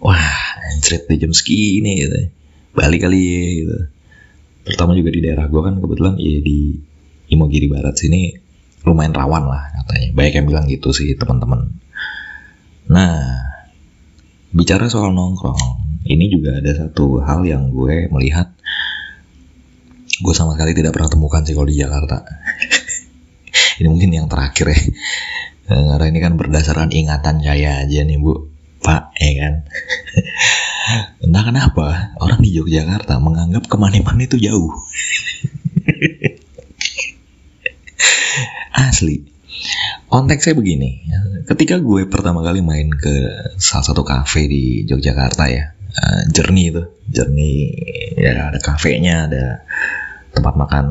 wah 0.02 0.34
anjrit 0.74 1.06
di 1.06 1.18
jam 1.18 1.34
segini 1.34 1.98
gitu 2.02 2.30
balik 2.76 3.08
kali 3.08 3.22
ya 3.22 3.50
gitu. 3.64 3.78
Terutama 4.66 4.98
juga 4.98 5.10
di 5.14 5.22
daerah 5.22 5.46
gue 5.46 5.62
kan 5.62 5.78
kebetulan 5.78 6.14
ya 6.18 6.42
di 6.42 6.78
Imogiri 7.30 7.66
Barat 7.70 7.98
sini 7.98 8.34
lumayan 8.86 9.14
rawan 9.14 9.50
lah 9.50 9.74
katanya. 9.82 10.14
Banyak 10.14 10.34
yang 10.42 10.46
bilang 10.46 10.66
gitu 10.70 10.94
sih 10.94 11.14
teman-teman. 11.18 11.74
Nah 12.90 13.16
bicara 14.56 14.88
soal 14.88 15.12
nongkrong 15.12 15.84
ini 16.06 16.32
juga 16.32 16.62
ada 16.62 16.72
satu 16.72 17.20
hal 17.20 17.44
yang 17.44 17.74
gue 17.74 18.08
melihat 18.14 18.54
gue 20.22 20.34
sama 20.38 20.56
sekali 20.56 20.72
tidak 20.72 20.96
pernah 20.96 21.12
temukan 21.12 21.44
sih 21.44 21.52
kalau 21.52 21.68
di 21.68 21.76
Jakarta. 21.76 22.24
Ini 23.84 23.92
mungkin 23.92 24.16
yang 24.16 24.32
terakhir 24.32 24.72
ya. 24.72 24.80
Eh, 25.66 25.84
karena 25.92 26.08
ini 26.08 26.20
kan 26.24 26.40
berdasarkan 26.40 26.94
ingatan 26.96 27.44
saya 27.44 27.84
aja 27.84 28.00
nih 28.06 28.16
bu. 28.16 28.48
Pak 28.80 29.18
ya 29.18 29.32
kan? 29.44 29.54
Entah 31.26 31.44
kenapa 31.44 32.16
orang 32.22 32.40
di 32.40 32.54
Yogyakarta 32.54 33.20
menganggap 33.20 33.68
kemaniman 33.68 34.22
itu 34.24 34.40
jauh. 34.40 34.72
Asli 38.88 39.35
konteksnya 40.10 40.54
begini 40.58 41.06
ketika 41.50 41.78
gue 41.82 42.08
pertama 42.10 42.42
kali 42.42 42.66
main 42.66 42.90
ke 42.92 43.16
salah 43.60 43.86
satu 43.86 44.02
kafe 44.02 44.50
di 44.50 44.86
Yogyakarta 44.86 45.46
ya 45.50 45.76
uh, 45.96 46.22
Journey 46.32 46.74
itu 46.74 46.84
Journey 47.08 47.72
ya 48.18 48.52
ada 48.52 48.60
kafenya 48.60 49.30
ada 49.30 49.46
tempat 50.36 50.54
makan 50.60 50.86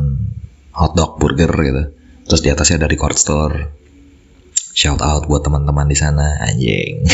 hotdog 0.75 1.21
burger 1.21 1.53
gitu. 1.63 1.83
Terus 2.25 2.41
di 2.41 2.49
atasnya 2.51 2.83
ada 2.83 2.89
record 2.91 3.17
store. 3.21 3.57
Shout 4.75 4.99
out 5.05 5.31
buat 5.31 5.47
teman-teman 5.47 5.87
di 5.87 5.95
sana 5.95 6.43
anjing. 6.43 7.07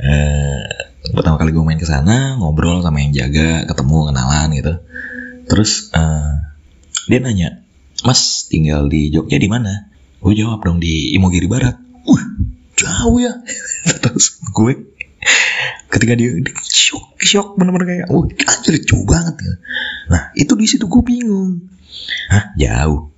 Uh, 0.00 0.64
pertama 1.18 1.36
kali 1.36 1.52
gue 1.52 1.60
main 1.60 1.76
ke 1.76 1.84
sana 1.84 2.40
ngobrol 2.40 2.80
sama 2.80 3.04
yang 3.04 3.12
jaga 3.12 3.68
ketemu 3.68 3.98
kenalan 4.08 4.48
gitu. 4.56 4.74
Terus 5.50 5.92
uh, 5.92 6.40
dia 7.10 7.20
nanya 7.20 7.60
mas 8.06 8.48
tinggal 8.48 8.88
di 8.88 9.12
Jogja 9.12 9.36
di 9.36 9.50
mana 9.50 9.91
gue 10.22 10.32
jawab 10.38 10.62
dong 10.62 10.78
di 10.78 11.12
Imogiri 11.18 11.50
Barat. 11.50 11.76
Uh 12.06 12.22
jauh 12.76 13.18
ya. 13.20 13.32
Terus 14.02 14.42
gue 14.42 14.72
ketika 15.92 16.14
dia, 16.18 16.34
dia 16.34 16.54
shock 16.66 17.20
shock 17.22 17.54
bener-bener 17.54 17.86
kayak 17.86 18.06
wah 18.10 18.26
anjir 18.26 18.74
jauh 18.82 19.06
banget 19.06 19.38
ya. 19.38 19.54
nah 20.10 20.22
itu 20.34 20.52
di 20.56 20.66
situ 20.66 20.84
gue 20.88 21.02
bingung. 21.04 21.68
Hah? 22.32 22.56
Jauh. 22.58 23.12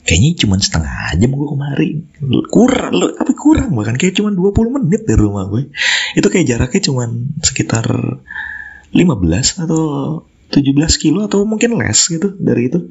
Kayaknya 0.00 0.30
cuma 0.42 0.56
setengah 0.58 1.14
jam 1.20 1.30
gue 1.30 1.48
kemarin 1.48 1.96
kurang 2.50 2.92
lo 2.96 3.14
tapi 3.14 3.32
kurang 3.36 3.76
bahkan. 3.78 3.96
Kayak 3.96 4.20
cuma 4.20 4.34
20 4.34 4.76
menit 4.80 5.06
dari 5.06 5.20
rumah 5.20 5.46
gue. 5.48 5.70
Itu 6.18 6.28
kayak 6.28 6.46
jaraknya 6.50 6.80
cuma 6.90 7.04
sekitar 7.44 7.86
15 8.90 9.64
atau 9.64 9.82
17 10.50 10.66
kilo 10.98 11.30
atau 11.30 11.46
mungkin 11.46 11.78
less 11.78 12.10
gitu 12.10 12.34
dari 12.36 12.68
itu. 12.68 12.90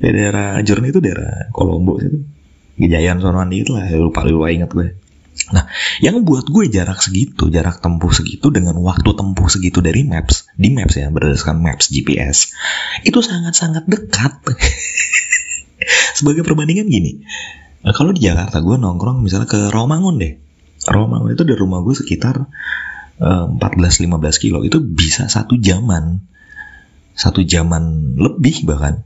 Dari 0.00 0.16
daerah 0.16 0.64
Journey 0.64 0.96
itu 0.96 1.04
daerah 1.04 1.52
Kolombo 1.52 2.00
itu 2.00 2.39
Gejayan 2.80 3.20
sonoan 3.20 3.52
itu 3.52 3.76
lah 3.76 3.84
lupa 4.00 4.24
lupa 4.24 4.48
ingat 4.48 4.72
gue. 4.72 4.96
Nah, 5.50 5.64
yang 6.00 6.24
buat 6.24 6.48
gue 6.48 6.68
jarak 6.68 7.00
segitu, 7.00 7.48
jarak 7.48 7.80
tempuh 7.80 8.12
segitu 8.12 8.52
dengan 8.52 8.76
waktu 8.80 9.12
tempuh 9.12 9.48
segitu 9.48 9.80
dari 9.80 10.04
maps, 10.04 10.48
di 10.56 10.68
maps 10.72 11.00
ya, 11.00 11.08
berdasarkan 11.08 11.60
maps 11.60 11.88
GPS, 11.88 12.52
itu 13.04 13.18
sangat-sangat 13.20 13.88
dekat. 13.88 14.36
Sebagai 16.18 16.44
perbandingan 16.44 16.88
gini, 16.92 17.24
nah, 17.84 17.96
kalau 17.96 18.12
di 18.12 18.24
Jakarta 18.24 18.60
gue 18.60 18.76
nongkrong 18.76 19.24
misalnya 19.24 19.48
ke 19.48 19.72
Romangun 19.72 20.20
deh, 20.20 20.34
Rawamangun 20.88 21.36
itu 21.36 21.44
dari 21.44 21.60
rumah 21.60 21.84
gue 21.84 21.92
sekitar 21.92 22.40
uh, 23.20 23.46
14-15 23.60 24.40
kilo 24.40 24.64
itu 24.64 24.80
bisa 24.80 25.28
satu 25.28 25.60
jaman 25.60 26.24
satu 27.12 27.44
jaman 27.44 28.16
lebih 28.16 28.64
bahkan 28.64 29.04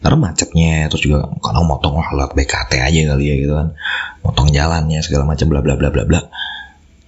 karena 0.00 0.16
macetnya 0.16 0.88
terus 0.88 1.04
juga 1.04 1.28
kadang 1.44 1.68
motong 1.68 2.00
lah 2.00 2.08
lewat 2.16 2.32
BKT 2.32 2.80
aja 2.80 3.00
kali 3.12 3.24
ya 3.28 3.34
gitu 3.36 3.52
kan. 3.52 3.68
Motong 4.24 4.48
jalannya 4.48 5.00
segala 5.04 5.28
macam 5.28 5.46
bla 5.52 5.60
bla 5.60 5.76
bla 5.76 5.92
bla 5.92 6.04
bla. 6.08 6.20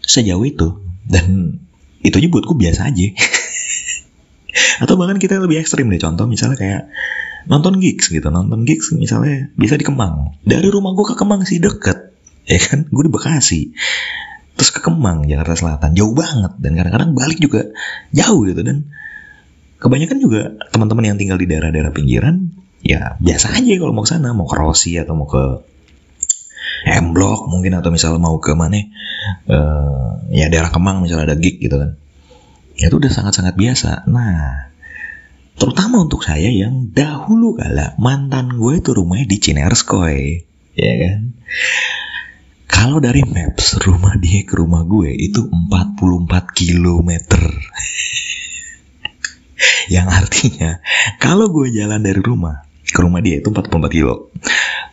Sejauh 0.04 0.44
itu 0.44 0.76
dan 1.08 1.56
itu 2.04 2.14
aja 2.20 2.28
buatku 2.28 2.52
biasa 2.52 2.92
aja. 2.92 3.06
Atau 4.84 5.00
bahkan 5.00 5.16
kita 5.16 5.40
lebih 5.40 5.64
ekstrim 5.64 5.88
deh 5.88 5.96
contoh 5.96 6.28
misalnya 6.28 6.60
kayak 6.60 6.82
nonton 7.48 7.80
gigs 7.80 8.12
gitu. 8.12 8.28
Nonton 8.28 8.68
gigs 8.68 8.92
misalnya 8.92 9.48
bisa 9.56 9.80
di 9.80 9.88
Kemang. 9.88 10.36
Dari 10.44 10.68
rumah 10.68 10.92
gue 10.92 11.06
ke 11.08 11.16
Kemang 11.16 11.48
sih 11.48 11.64
deket 11.64 12.12
ya 12.44 12.60
kan? 12.60 12.84
Gue 12.92 13.08
di 13.08 13.12
Bekasi. 13.12 13.72
Terus 14.52 14.68
ke 14.68 14.84
Kemang 14.84 15.24
Jakarta 15.24 15.56
Selatan. 15.56 15.96
Jauh 15.96 16.12
banget. 16.12 16.60
Dan 16.60 16.76
kadang-kadang 16.76 17.16
balik 17.16 17.40
juga 17.40 17.72
jauh 18.12 18.44
gitu. 18.44 18.60
Dan 18.60 18.92
kebanyakan 19.80 20.18
juga 20.20 20.60
teman-teman 20.68 21.08
yang 21.08 21.16
tinggal 21.16 21.40
di 21.40 21.48
daerah-daerah 21.48 21.88
pinggiran 21.96 22.61
ya 22.82 23.14
biasa 23.22 23.54
aja 23.54 23.72
kalau 23.78 23.94
mau 23.94 24.02
ke 24.02 24.10
sana 24.10 24.34
mau 24.34 24.50
ke 24.50 24.58
Rossi 24.58 24.98
atau 24.98 25.14
mau 25.14 25.30
ke 25.30 25.62
M 26.82 27.14
Block 27.14 27.46
mungkin 27.46 27.78
atau 27.78 27.94
misalnya 27.94 28.18
mau 28.18 28.42
ke 28.42 28.58
mana 28.58 28.82
uh, 29.46 30.18
ya 30.34 30.50
daerah 30.50 30.74
Kemang 30.74 30.98
misalnya 30.98 31.32
ada 31.32 31.36
gig 31.38 31.62
gitu 31.62 31.78
kan. 31.78 31.94
Ya 32.74 32.90
itu 32.90 32.98
udah 32.98 33.12
sangat-sangat 33.12 33.54
biasa. 33.54 34.10
Nah 34.10 34.74
terutama 35.54 36.02
untuk 36.02 36.26
saya 36.26 36.50
yang 36.50 36.90
dahulu 36.90 37.54
kala 37.54 37.94
mantan 38.02 38.58
gue 38.58 38.82
itu 38.82 38.90
rumahnya 38.90 39.30
di 39.30 39.38
Cinerskoy 39.38 40.42
ya 40.74 40.92
kan? 41.06 41.38
Kalau 42.66 42.98
dari 42.98 43.22
maps 43.22 43.78
rumah 43.78 44.18
dia 44.18 44.42
ke 44.42 44.58
rumah 44.58 44.82
gue 44.82 45.14
itu 45.14 45.46
44 45.46 46.50
kilometer. 46.50 47.42
Yang 49.94 50.08
artinya 50.10 50.70
kalau 51.22 51.54
gue 51.54 51.70
jalan 51.70 52.02
dari 52.02 52.18
rumah 52.18 52.71
ke 52.92 53.00
rumah 53.00 53.24
dia 53.24 53.40
itu 53.40 53.48
44 53.48 53.72
kilo. 53.88 54.28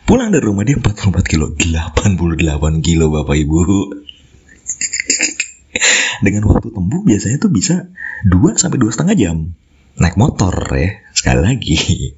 Pulang 0.08 0.32
dari 0.32 0.42
rumah 0.42 0.64
dia 0.64 0.80
44 0.80 1.20
kilo, 1.28 1.52
88 1.54 2.80
kilo 2.80 3.12
Bapak 3.12 3.36
Ibu. 3.36 3.60
Dengan 6.24 6.42
waktu 6.48 6.68
tempuh 6.72 7.00
biasanya 7.04 7.36
tuh 7.38 7.52
bisa 7.52 7.92
2 8.26 8.56
sampai 8.56 8.78
dua 8.80 8.90
setengah 8.90 9.16
jam. 9.16 9.36
Naik 10.00 10.16
motor 10.16 10.56
ya, 10.72 11.04
sekali 11.12 11.40
lagi. 11.44 11.76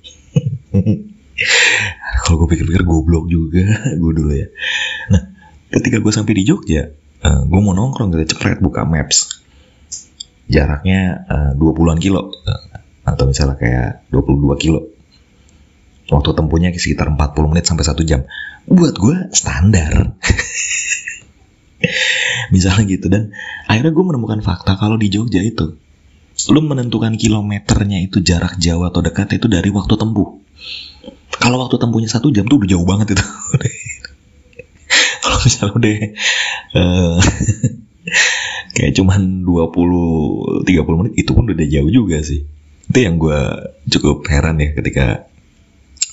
Kalau 2.23 2.45
gue 2.45 2.49
pikir-pikir 2.55 2.87
goblok 2.87 3.27
juga 3.27 3.67
gue 4.01 4.13
dulu 4.15 4.31
ya. 4.31 4.47
Nah, 5.11 5.23
ketika 5.75 5.99
gue 5.99 6.13
sampai 6.15 6.39
di 6.39 6.47
Jogja, 6.47 6.87
uh, 6.87 7.27
eh, 7.27 7.41
gue 7.51 7.61
mau 7.61 7.75
nongkrong 7.75 8.15
gitu, 8.15 8.39
cepet 8.39 8.63
buka 8.63 8.87
maps. 8.87 9.43
Jaraknya 10.47 11.27
uh, 11.27 11.53
20-an 11.59 11.99
kilo. 11.99 12.31
Uh, 12.47 12.79
atau 13.03 13.27
misalnya 13.27 13.59
kayak 13.59 14.07
22 14.15 14.63
kilo 14.63 14.93
waktu 16.13 16.37
tempuhnya 16.37 16.69
sekitar 16.77 17.09
40 17.09 17.51
menit 17.51 17.65
sampai 17.65 17.85
1 17.89 17.97
jam. 18.05 18.21
Buat 18.69 18.95
gue 19.01 19.17
standar. 19.33 20.13
Misalnya 22.55 22.85
gitu. 22.85 23.09
Dan 23.09 23.33
akhirnya 23.67 23.91
gue 23.91 24.05
menemukan 24.05 24.45
fakta 24.45 24.77
kalau 24.77 25.01
di 25.01 25.09
Jogja 25.09 25.41
itu 25.41 25.81
lu 26.51 26.61
menentukan 26.65 27.15
kilometernya 27.15 28.03
itu 28.03 28.19
jarak 28.25 28.59
jauh 28.59 28.83
atau 28.89 29.05
dekat 29.05 29.37
itu 29.37 29.47
dari 29.47 29.69
waktu 29.71 29.95
tempuh. 29.95 30.43
Kalau 31.39 31.61
waktu 31.63 31.77
tempuhnya 31.79 32.11
satu 32.11 32.35
jam 32.35 32.49
tuh 32.49 32.63
udah 32.63 32.69
jauh 32.71 32.87
banget 32.89 33.15
itu. 33.15 33.25
Kalau 35.23 35.39
misalnya 35.41 35.75
udah 35.79 35.97
uh, 36.77 37.17
kayak 38.77 38.93
cuman 38.99 39.47
20 39.47 40.67
30 40.67 40.99
menit 40.99 41.15
itu 41.17 41.31
pun 41.33 41.45
udah 41.47 41.69
jauh 41.69 41.91
juga 41.93 42.19
sih. 42.21 42.43
Itu 42.91 42.99
yang 42.99 43.17
gue 43.23 43.41
cukup 43.89 44.27
heran 44.27 44.59
ya 44.59 44.75
ketika 44.75 45.32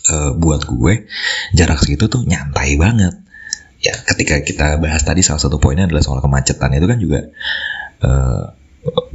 uh, 0.10 0.32
buat 0.36 0.66
gue 0.66 1.06
jarak 1.54 1.80
segitu 1.86 2.10
tuh 2.10 2.26
nyantai 2.26 2.76
banget. 2.76 3.16
Ya 3.80 3.96
ketika 3.96 4.44
kita 4.44 4.76
bahas 4.82 5.08
tadi 5.08 5.24
salah 5.24 5.40
satu 5.40 5.56
poinnya 5.62 5.88
adalah 5.88 6.04
soal 6.04 6.20
kemacetan. 6.20 6.76
Itu 6.76 6.88
kan 6.90 7.00
juga 7.00 7.30
uh, 8.04 8.44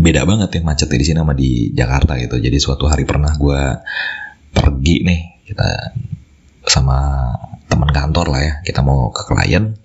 beda 0.01 0.25
banget 0.25 0.57
ya 0.57 0.61
macetnya 0.65 0.99
di 1.01 1.07
sini 1.07 1.19
sama 1.21 1.35
di 1.37 1.75
Jakarta 1.75 2.17
gitu. 2.17 2.41
Jadi 2.41 2.57
suatu 2.57 2.89
hari 2.89 3.05
pernah 3.05 3.35
gue 3.37 3.61
pergi 4.55 4.97
nih 5.05 5.21
kita 5.53 5.69
sama 6.65 7.29
teman 7.69 7.91
kantor 7.93 8.27
lah 8.33 8.41
ya. 8.41 8.55
Kita 8.65 8.81
mau 8.81 9.13
ke 9.13 9.23
klien. 9.29 9.77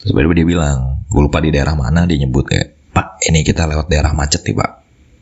Terus 0.00 0.16
tiba 0.16 0.32
dia 0.32 0.46
bilang 0.48 1.04
gue 1.12 1.20
lupa 1.20 1.44
di 1.44 1.52
daerah 1.52 1.76
mana. 1.76 2.08
Dia 2.08 2.24
nyebut 2.24 2.48
kayak 2.48 2.94
pak 2.96 3.20
ini 3.28 3.44
kita 3.44 3.68
lewat 3.68 3.92
daerah 3.92 4.16
macet 4.16 4.40
nih 4.48 4.56
pak. 4.56 4.70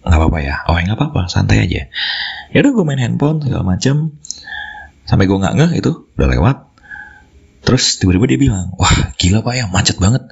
Nggak 0.06 0.18
apa-apa 0.22 0.38
ya? 0.38 0.54
Oh 0.70 0.78
ya 0.78 0.86
nggak 0.86 0.98
apa-apa 1.02 1.20
santai 1.26 1.66
aja. 1.66 1.90
Ya 2.54 2.58
udah 2.62 2.72
gue 2.72 2.84
main 2.86 3.02
handphone 3.02 3.42
segala 3.42 3.66
macem 3.66 4.14
sampai 5.08 5.24
gue 5.24 5.40
nggak 5.40 5.56
ngeh 5.56 5.72
itu 5.80 6.04
udah 6.20 6.28
lewat. 6.28 6.56
Terus 7.64 7.96
tiba-tiba 7.96 8.28
dia 8.28 8.38
bilang 8.38 8.76
wah 8.76 9.16
gila 9.16 9.40
pak 9.40 9.54
ya 9.56 9.64
macet 9.72 9.96
banget. 9.96 10.28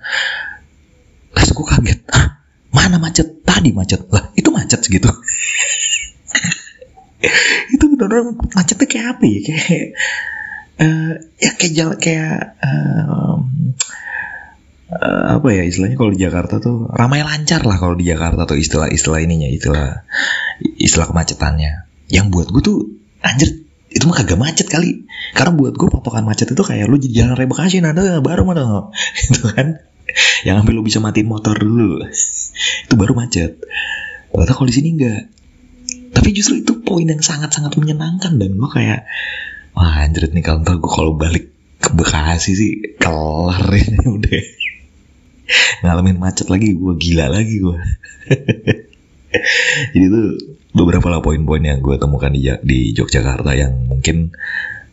Terus 1.33 1.51
gue 1.57 1.65
kaget. 1.65 2.01
Ah 2.13 2.45
mana 2.77 3.01
macet? 3.01 3.41
Tadi 3.43 3.73
macet. 3.73 4.05
Lah 4.13 4.29
itu 4.37 4.53
macet 4.53 4.85
segitu. 4.85 5.09
Itu 7.75 7.97
benar-benar 7.97 8.37
macetnya 8.53 8.87
kayak 8.87 9.07
apa 9.17 9.25
ya? 9.25 9.39
Kayak 9.43 9.87
uh, 10.79 11.13
ya 11.41 11.51
kayak 11.57 11.73
jalan 11.73 11.97
kayak 11.99 12.61
uh, 12.61 13.41
uh, 14.93 15.25
apa 15.41 15.49
ya 15.51 15.65
istilahnya 15.65 15.97
kalau 15.99 16.13
di 16.13 16.21
Jakarta 16.21 16.61
tuh 16.61 16.87
ramai 16.93 17.25
lancar 17.25 17.65
lah 17.65 17.81
kalau 17.81 17.97
di 17.97 18.07
Jakarta 18.07 18.45
tuh 18.45 18.61
istilah-istilah 18.61 19.19
ininya 19.25 19.49
istilah 19.49 20.05
istilah 20.77 21.09
kemacetannya. 21.11 21.89
Yang 22.13 22.27
buat 22.31 22.47
gue 22.53 22.63
tuh 22.63 22.79
anjir 23.25 23.66
itu 23.97 24.05
mah 24.05 24.17
kagak 24.21 24.37
macet 24.37 24.69
kali. 24.69 25.09
Karena 25.33 25.57
buat 25.57 25.73
gue 25.73 25.89
patokan 25.89 26.29
macet 26.29 26.53
itu 26.53 26.61
kayak 26.61 26.85
lu 26.85 27.01
jalan 27.01 27.33
rebekasi 27.33 27.81
nada 27.81 28.21
baru 28.21 28.45
mana 28.45 28.93
itu 29.25 29.41
kan. 29.49 29.81
Yang 30.45 30.55
sampai 30.63 30.73
lu 30.77 30.85
bisa 30.85 31.01
matiin 31.01 31.27
motor 31.33 31.57
dulu. 31.57 32.05
Itu 32.85 32.95
baru 32.95 33.17
macet. 33.17 33.57
Ternyata 34.29 34.53
kalau 34.53 34.69
di 34.69 34.75
sini 34.77 34.89
enggak. 35.01 35.33
Tapi 36.13 36.29
justru 36.37 36.61
itu 36.61 36.85
poin 36.85 37.09
yang 37.09 37.25
sangat-sangat 37.25 37.73
menyenangkan 37.81 38.37
dan 38.37 38.51
gue 38.57 38.69
kayak 38.69 39.09
wah 39.73 40.05
anjir 40.05 40.29
nih 40.29 40.45
kantor 40.45 40.81
gue 40.81 40.91
kalau 40.93 41.13
balik 41.17 41.53
ke 41.81 41.93
Bekasi 41.93 42.53
sih 42.53 42.73
kelar 43.01 43.65
ini 43.81 44.05
udah. 44.05 44.45
Ngalamin 45.85 46.21
macet 46.21 46.53
lagi 46.53 46.75
gue 46.75 46.95
gila 46.99 47.31
lagi 47.31 47.63
gue 47.63 47.79
jadi 49.95 50.07
tuh 50.11 50.56
beberapa 50.77 51.09
lah 51.09 51.25
poin-poin 51.25 51.65
yang 51.65 51.81
gue 51.81 51.97
temukan 51.97 52.29
di 52.29 52.53
di 52.61 52.93
Yogyakarta 52.93 53.57
yang 53.57 53.89
mungkin 53.89 54.37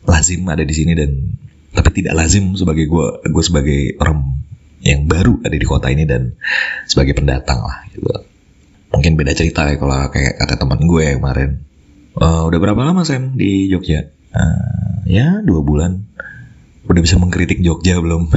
lazim 0.07 0.47
ada 0.47 0.63
di 0.63 0.71
sini 0.71 0.95
dan 0.95 1.35
tapi 1.75 1.91
tidak 1.91 2.15
lazim 2.15 2.55
sebagai 2.55 2.87
gue 2.87 3.07
gue 3.27 3.43
sebagai 3.43 3.99
orang 3.99 4.39
yang 4.83 5.07
baru 5.07 5.39
ada 5.43 5.55
di 5.55 5.67
kota 5.67 5.91
ini 5.91 6.07
dan 6.07 6.35
sebagai 6.87 7.15
pendatang 7.15 7.63
lah 7.63 7.87
gitu. 7.91 8.07
Mungkin 8.93 9.17
beda 9.17 9.33
cerita 9.33 9.67
ya 9.67 9.79
kalau 9.79 10.11
kayak 10.11 10.37
kata 10.39 10.55
teman 10.59 10.85
gue 10.85 11.03
yang 11.03 11.19
kemarin. 11.19 11.63
Uh, 12.13 12.45
udah 12.45 12.59
berapa 12.61 12.77
lama 12.77 13.01
Sam 13.01 13.33
di 13.33 13.73
Jogja? 13.73 14.13
Uh, 14.29 15.01
ya 15.09 15.41
dua 15.41 15.65
bulan. 15.65 16.05
Udah 16.85 17.01
bisa 17.01 17.17
mengkritik 17.17 17.63
Jogja 17.63 17.97
belum 17.97 18.29